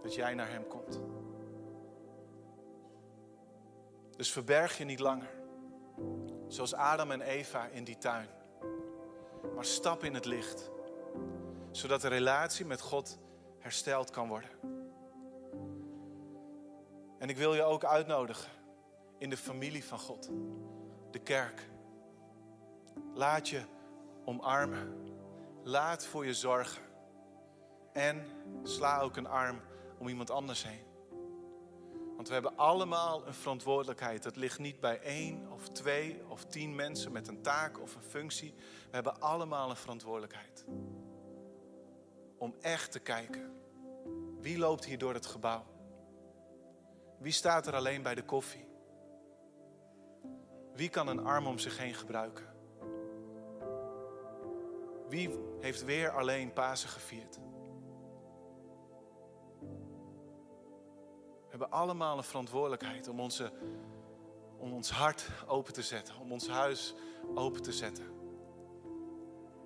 dat 0.02 0.14
jij 0.14 0.34
naar 0.34 0.50
hem 0.50 0.66
komt. 0.66 1.00
Dus 4.16 4.32
verberg 4.32 4.78
je 4.78 4.84
niet 4.84 5.00
langer. 5.00 5.30
Zoals 6.46 6.74
Adam 6.74 7.10
en 7.10 7.20
Eva 7.20 7.66
in 7.66 7.84
die 7.84 7.98
tuin. 7.98 8.28
Maar 9.54 9.64
stap 9.64 10.04
in 10.04 10.14
het 10.14 10.24
licht. 10.24 10.70
Zodat 11.70 12.00
de 12.00 12.08
relatie 12.08 12.64
met 12.64 12.80
God 12.80 13.18
hersteld 13.58 14.10
kan 14.10 14.28
worden. 14.28 14.50
En 17.18 17.28
ik 17.28 17.36
wil 17.36 17.54
je 17.54 17.62
ook 17.62 17.84
uitnodigen 17.84 18.50
in 19.18 19.30
de 19.30 19.36
familie 19.36 19.84
van 19.84 19.98
God, 19.98 20.30
de 21.10 21.18
kerk. 21.18 21.68
Laat 23.14 23.48
je 23.48 23.62
omarmen. 24.24 24.96
Laat 25.62 26.06
voor 26.06 26.26
je 26.26 26.34
zorgen. 26.34 26.82
En 27.98 28.26
sla 28.62 29.00
ook 29.00 29.16
een 29.16 29.26
arm 29.26 29.61
om 29.98 30.08
iemand 30.08 30.30
anders 30.30 30.64
heen. 30.64 30.87
Want 32.16 32.28
we 32.28 32.34
hebben 32.34 32.56
allemaal 32.56 33.26
een 33.26 33.34
verantwoordelijkheid. 33.34 34.24
Het 34.24 34.37
ligt 34.37 34.58
niet 34.58 34.80
bij 34.80 35.00
één 35.00 35.52
of 35.52 35.68
twee 35.68 36.22
of 36.28 36.44
tien 36.44 36.74
mensen 36.74 37.12
met 37.12 37.28
een 37.28 37.42
taak 37.42 37.80
of 37.80 37.94
een 37.94 38.02
functie. 38.02 38.54
We 38.56 38.90
hebben 38.90 39.20
allemaal 39.20 39.70
een 39.70 39.76
verantwoordelijkheid. 39.76 40.64
Om 42.38 42.54
echt 42.61 42.92
te 42.92 42.98
kijken. 42.98 43.52
Wie 44.40 44.58
loopt 44.58 44.84
hier 44.84 44.98
door 44.98 45.14
het 45.14 45.26
gebouw? 45.26 45.64
Wie 47.18 47.32
staat 47.32 47.66
er 47.66 47.74
alleen 47.74 48.02
bij 48.02 48.14
de 48.14 48.24
koffie? 48.24 48.68
Wie 50.74 50.88
kan 50.88 51.08
een 51.08 51.24
arm 51.24 51.46
om 51.46 51.58
zich 51.58 51.78
heen 51.78 51.94
gebruiken? 51.94 52.46
Wie 55.08 55.30
heeft 55.61 55.84
weer 55.84 56.11
alleen 56.11 56.52
Pasen 56.52 56.88
gevierd? 56.88 57.38
Hebben 61.59 61.79
allemaal 61.79 62.16
een 62.16 62.25
verantwoordelijkheid 62.25 63.09
om, 63.09 63.21
onze, 63.21 63.53
om 64.59 64.73
ons 64.73 64.90
hart 64.90 65.29
open 65.47 65.73
te 65.73 65.83
zetten, 65.83 66.16
om 66.16 66.33
ons 66.33 66.49
huis 66.49 66.94
open 67.35 67.62
te 67.62 67.73
zetten. 67.73 68.05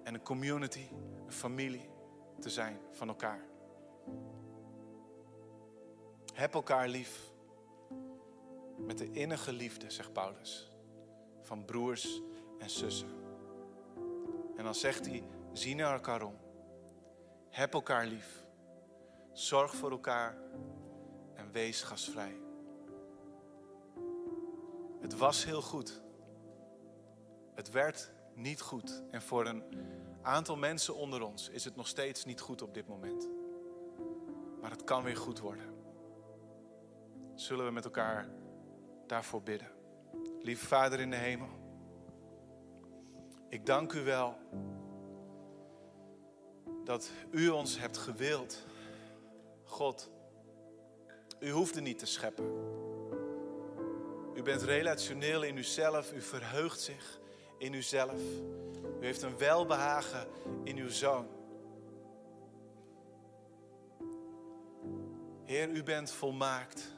En 0.05 0.15
een 0.15 0.23
community, 0.23 0.87
een 1.27 1.33
familie 1.33 1.89
te 2.41 2.51
zijn 2.51 2.79
van 2.91 3.09
elkaar. 3.09 3.45
Heb 6.35 6.55
elkaar 6.55 6.89
lief. 6.89 7.31
Met 8.77 8.99
de 8.99 9.11
innige 9.11 9.53
liefde, 9.53 9.91
zegt 9.91 10.13
Paulus, 10.13 10.71
van 11.41 11.65
broers 11.65 12.21
en 12.59 12.71
zussen. 12.71 13.09
En 14.57 14.65
dan 14.65 14.75
zegt 14.75 15.07
hij, 15.07 15.25
zie 15.53 15.75
naar 15.75 15.93
elkaar 15.93 16.23
om. 16.23 16.37
Heb 17.49 17.75
elkaar 17.75 18.07
lief. 18.07 18.45
Zorg 19.33 19.75
voor 19.75 19.91
elkaar 19.91 20.37
en 21.43 21.53
wees 21.53 21.83
gastvrij. 21.83 22.41
Het 25.01 25.17
was 25.17 25.45
heel 25.45 25.63
goed. 25.63 26.03
Het 27.55 27.71
werd 27.71 28.13
niet 28.35 28.61
goed. 28.61 29.03
En 29.11 29.23
voor 29.23 29.47
een 29.47 29.65
aantal 30.23 30.57
mensen 30.57 30.95
onder 30.95 31.23
ons 31.23 31.49
is 31.49 31.65
het 31.65 31.77
nog 31.77 31.87
steeds 31.87 32.25
niet 32.25 32.41
goed 32.41 32.63
op 32.63 32.75
dit 32.75 32.89
moment. 32.89 33.29
Maar 34.61 34.71
het 34.71 34.85
kan 34.85 35.03
weer 35.03 35.17
goed 35.17 35.41
worden. 35.41 35.75
Zullen 37.35 37.65
we 37.65 37.71
met 37.71 37.85
elkaar 37.85 38.29
daarvoor 39.07 39.43
bidden. 39.43 39.69
Lieve 40.41 40.67
Vader 40.67 41.01
in 41.01 41.11
de 41.11 41.17
hemel, 41.17 41.49
ik 43.49 43.67
dank 43.67 43.93
u 43.93 44.05
wel 44.05 44.39
dat 46.85 47.11
u 47.31 47.49
ons 47.49 47.79
hebt 47.79 47.99
gewild. 47.99 48.67
God, 49.65 50.11
u 51.43 51.51
hoefde 51.51 51.81
niet 51.81 51.99
te 51.99 52.07
scheppen. 52.07 52.45
U 54.35 54.43
bent 54.43 54.63
relationeel 54.63 55.43
in 55.43 55.57
uzelf, 55.57 56.13
u 56.13 56.21
verheugt 56.21 56.81
zich 56.81 57.21
in 57.59 57.73
uzelf. 57.73 58.21
U 59.01 59.05
heeft 59.05 59.23
een 59.23 59.39
welbehagen 59.39 60.27
in 60.65 60.77
uw 60.77 60.89
zoon. 60.89 61.27
Heer, 65.45 65.69
u 65.69 65.83
bent 65.83 66.11
volmaakt. 66.11 66.93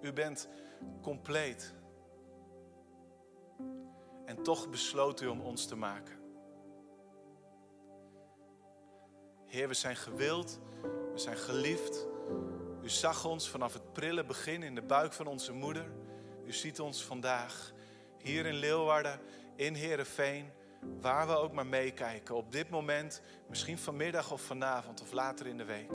U 0.00 0.12
bent 0.12 0.48
compleet. 1.02 1.74
En 4.24 4.42
toch 4.42 4.70
besloot 4.70 5.20
u 5.20 5.26
om 5.26 5.40
ons 5.40 5.66
te 5.66 5.76
maken. 5.76 6.16
Heer, 9.46 9.68
we 9.68 9.74
zijn 9.74 9.96
gewild, 9.96 10.60
we 11.12 11.18
zijn 11.18 11.36
geliefd. 11.36 12.06
U 12.88 12.90
zag 12.90 13.24
ons 13.24 13.48
vanaf 13.48 13.72
het 13.72 13.92
prille 13.92 14.24
begin 14.24 14.62
in 14.62 14.74
de 14.74 14.82
buik 14.82 15.12
van 15.12 15.26
onze 15.26 15.52
moeder. 15.52 15.90
U 16.44 16.52
ziet 16.52 16.80
ons 16.80 17.04
vandaag 17.04 17.72
hier 18.18 18.46
in 18.46 18.54
Leeuwarden, 18.54 19.20
in 19.56 19.74
Heerenveen, 19.74 20.50
waar 21.00 21.26
we 21.26 21.36
ook 21.36 21.52
maar 21.52 21.66
meekijken. 21.66 22.34
Op 22.34 22.52
dit 22.52 22.70
moment, 22.70 23.22
misschien 23.48 23.78
vanmiddag 23.78 24.32
of 24.32 24.40
vanavond 24.40 25.00
of 25.00 25.12
later 25.12 25.46
in 25.46 25.56
de 25.56 25.64
week. 25.64 25.90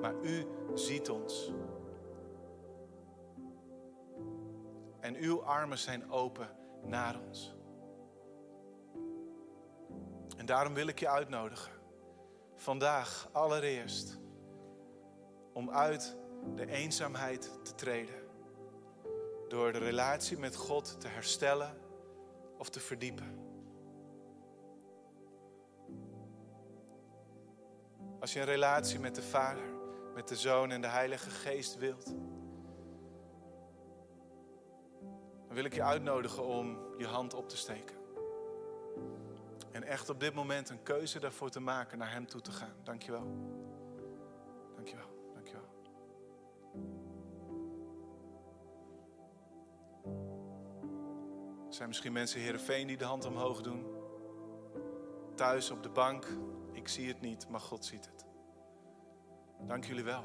Maar 0.00 0.14
u 0.22 0.46
ziet 0.74 1.10
ons. 1.10 1.52
En 5.00 5.16
uw 5.16 5.42
armen 5.42 5.78
zijn 5.78 6.10
open 6.10 6.48
naar 6.82 7.20
ons. 7.26 7.54
En 10.36 10.46
daarom 10.46 10.74
wil 10.74 10.86
ik 10.86 10.98
je 10.98 11.08
uitnodigen. 11.08 11.72
Vandaag 12.54 13.28
allereerst. 13.32 14.24
Om 15.56 15.70
uit 15.70 16.16
de 16.54 16.66
eenzaamheid 16.66 17.58
te 17.62 17.74
treden. 17.74 18.14
Door 19.48 19.72
de 19.72 19.78
relatie 19.78 20.38
met 20.38 20.56
God 20.56 21.00
te 21.00 21.08
herstellen 21.08 21.78
of 22.58 22.68
te 22.70 22.80
verdiepen. 22.80 23.38
Als 28.20 28.32
je 28.32 28.40
een 28.40 28.46
relatie 28.46 28.98
met 28.98 29.14
de 29.14 29.22
Vader, 29.22 29.64
met 30.14 30.28
de 30.28 30.36
Zoon 30.36 30.70
en 30.70 30.80
de 30.80 30.86
Heilige 30.86 31.30
Geest 31.30 31.76
wilt, 31.76 32.04
dan 35.46 35.54
wil 35.54 35.64
ik 35.64 35.74
je 35.74 35.82
uitnodigen 35.82 36.44
om 36.44 36.78
je 36.98 37.06
hand 37.06 37.34
op 37.34 37.48
te 37.48 37.56
steken. 37.56 37.96
En 39.72 39.82
echt 39.82 40.08
op 40.08 40.20
dit 40.20 40.34
moment 40.34 40.68
een 40.68 40.82
keuze 40.82 41.20
daarvoor 41.20 41.50
te 41.50 41.60
maken 41.60 41.98
naar 41.98 42.12
Hem 42.12 42.26
toe 42.26 42.40
te 42.40 42.52
gaan. 42.52 42.74
Dankjewel. 42.82 43.26
Dankjewel. 44.74 45.15
Er 51.66 51.74
zijn 51.74 51.88
misschien 51.88 52.12
mensen 52.12 52.40
Heerenveen 52.40 52.86
die 52.86 52.96
de 52.96 53.04
hand 53.04 53.24
omhoog 53.24 53.62
doen. 53.62 53.86
Thuis 55.34 55.70
op 55.70 55.82
de 55.82 55.88
bank. 55.88 56.26
Ik 56.72 56.88
zie 56.88 57.08
het 57.08 57.20
niet, 57.20 57.48
maar 57.48 57.60
God 57.60 57.84
ziet 57.84 58.06
het. 58.06 58.26
Dank 59.60 59.84
jullie 59.84 60.04
wel. 60.04 60.24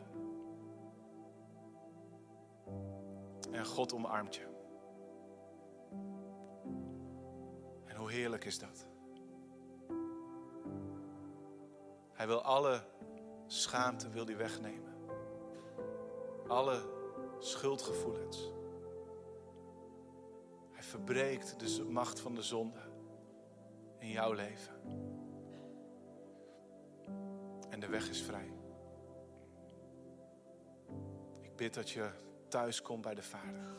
En 3.52 3.66
God 3.66 3.94
omarmt 3.94 4.36
je. 4.36 4.48
En 7.86 7.96
hoe 7.96 8.12
heerlijk 8.12 8.46
is 8.46 8.60
dat? 8.60 8.88
Hij 12.14 12.28
wil 12.28 12.42
alle 12.42 12.84
schaamte 13.48 14.10
wil 14.10 14.26
hij 14.26 14.38
wegnemen. 14.38 14.94
Alle 16.48 16.82
schuldgevoelens. 17.40 18.52
Verbreekt 20.92 21.60
de 21.60 21.84
macht 21.84 22.20
van 22.20 22.36
de 22.36 22.42
zonde 22.42 22.80
in 24.00 24.10
jouw 24.10 24.34
leven. 24.34 24.74
En 27.70 27.80
de 27.80 27.88
weg 27.88 28.10
is 28.10 28.22
vrij. 28.22 28.54
Ik 31.42 31.56
bid 31.56 31.74
dat 31.74 31.90
je 31.90 32.10
thuis 32.48 32.82
komt 32.82 33.02
bij 33.02 33.16
de 33.16 33.24
Vader. 33.24 33.76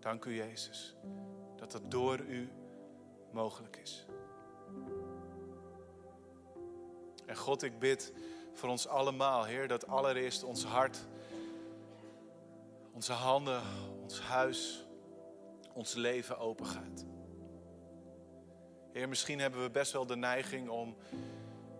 Dank 0.00 0.24
u, 0.24 0.34
Jezus, 0.34 0.96
dat 1.56 1.72
het 1.72 1.90
door 1.90 2.20
u 2.20 2.48
mogelijk 3.32 3.76
is. 3.76 4.06
En 7.26 7.36
God, 7.36 7.62
ik 7.62 7.78
bid 7.78 8.12
voor 8.52 8.68
ons 8.68 8.86
allemaal, 8.86 9.44
Heer, 9.44 9.68
dat 9.68 9.86
allereerst 9.86 10.42
ons 10.42 10.64
hart, 10.64 11.06
onze 12.92 13.12
handen, 13.12 13.62
ons 14.02 14.20
huis, 14.20 14.85
ons 15.76 15.94
leven 15.94 16.38
open 16.38 16.66
gaat. 16.66 17.06
Heer, 18.92 19.08
misschien 19.08 19.38
hebben 19.38 19.62
we 19.62 19.70
best 19.70 19.92
wel 19.92 20.06
de 20.06 20.16
neiging 20.16 20.68
om 20.68 20.96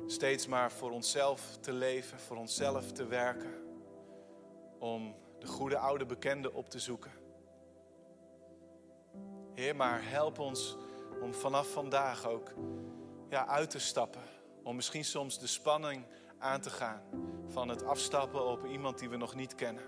steeds 0.06 0.46
maar 0.46 0.72
voor 0.72 0.90
onszelf 0.90 1.56
te 1.61 1.72
leven, 1.72 2.20
voor 2.20 2.37
onszelf 2.37 2.92
te 2.92 3.06
werken, 3.06 3.54
om 4.78 5.14
de 5.38 5.46
goede 5.46 5.78
oude 5.78 6.06
bekende 6.06 6.52
op 6.52 6.68
te 6.68 6.78
zoeken. 6.78 7.11
Heer, 9.54 9.76
maar 9.76 10.11
help 10.11 10.38
ons 10.38 10.76
om 11.20 11.35
vanaf 11.35 11.70
vandaag 11.70 12.26
ook 12.26 12.52
ja, 13.28 13.46
uit 13.46 13.70
te 13.70 13.78
stappen 13.78 14.22
om 14.62 14.76
misschien 14.76 15.04
soms 15.04 15.38
de 15.38 15.46
spanning 15.46 16.06
aan 16.38 16.61
te 16.61 16.70
gaan 16.70 17.02
van 17.48 17.68
het 17.68 17.85
afstappen 17.85 18.46
op 18.46 18.64
iemand 18.64 18.98
die 18.98 19.09
we 19.09 19.16
nog 19.16 19.35
niet 19.35 19.54
kennen. 19.54 19.85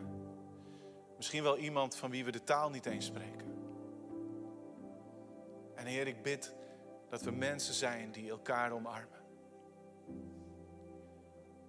Misschien 1.16 1.42
wel 1.42 1.56
iemand 1.56 1.96
van 1.96 2.10
wie 2.10 2.24
we 2.24 2.30
de 2.30 2.44
taal 2.44 2.70
niet 2.70 2.86
eens 2.86 3.06
spreken. 3.06 3.47
En 5.78 5.86
Heer, 5.86 6.06
ik 6.06 6.22
bid 6.22 6.54
dat 7.08 7.22
we 7.22 7.30
mensen 7.30 7.74
zijn 7.74 8.10
die 8.10 8.30
elkaar 8.30 8.72
omarmen. 8.72 9.18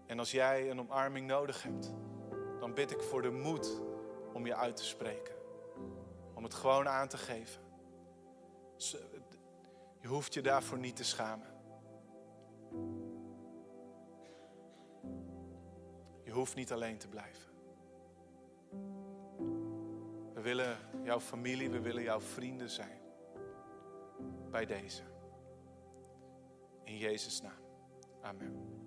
En 0.06 0.19
als 0.19 0.32
jij 0.32 0.69
een 0.69 0.80
omarming 0.80 1.28
nodig 1.28 1.63
hebt, 1.63 1.93
dan 2.60 2.74
bid 2.74 2.91
ik 2.91 3.02
voor 3.02 3.22
de 3.22 3.32
moed 3.32 3.82
om 4.34 4.45
je 4.45 4.56
uit 4.56 4.76
te 4.76 4.84
spreken. 4.84 5.36
Om 6.34 6.43
het 6.43 6.54
gewoon 6.54 6.88
aan 6.88 7.08
te 7.08 7.17
geven. 7.17 7.62
Je 10.02 10.08
hoeft 10.08 10.34
je 10.34 10.41
daarvoor 10.41 10.78
niet 10.78 10.95
te 10.95 11.04
schamen. 11.04 11.48
Je 16.24 16.32
hoeft 16.32 16.56
niet 16.56 16.72
alleen 16.72 16.98
te 16.98 17.08
blijven. 17.08 17.52
We 20.34 20.41
willen 20.41 20.78
jouw 21.04 21.19
familie, 21.19 21.69
we 21.69 21.80
willen 21.80 22.04
jouw 22.04 22.22
vrienden 22.22 22.69
zijn. 22.69 22.98
Bij 24.51 24.65
deze. 24.65 25.03
In 26.83 26.97
Jezus' 26.97 27.41
naam. 27.41 27.62
Amen. 28.21 28.79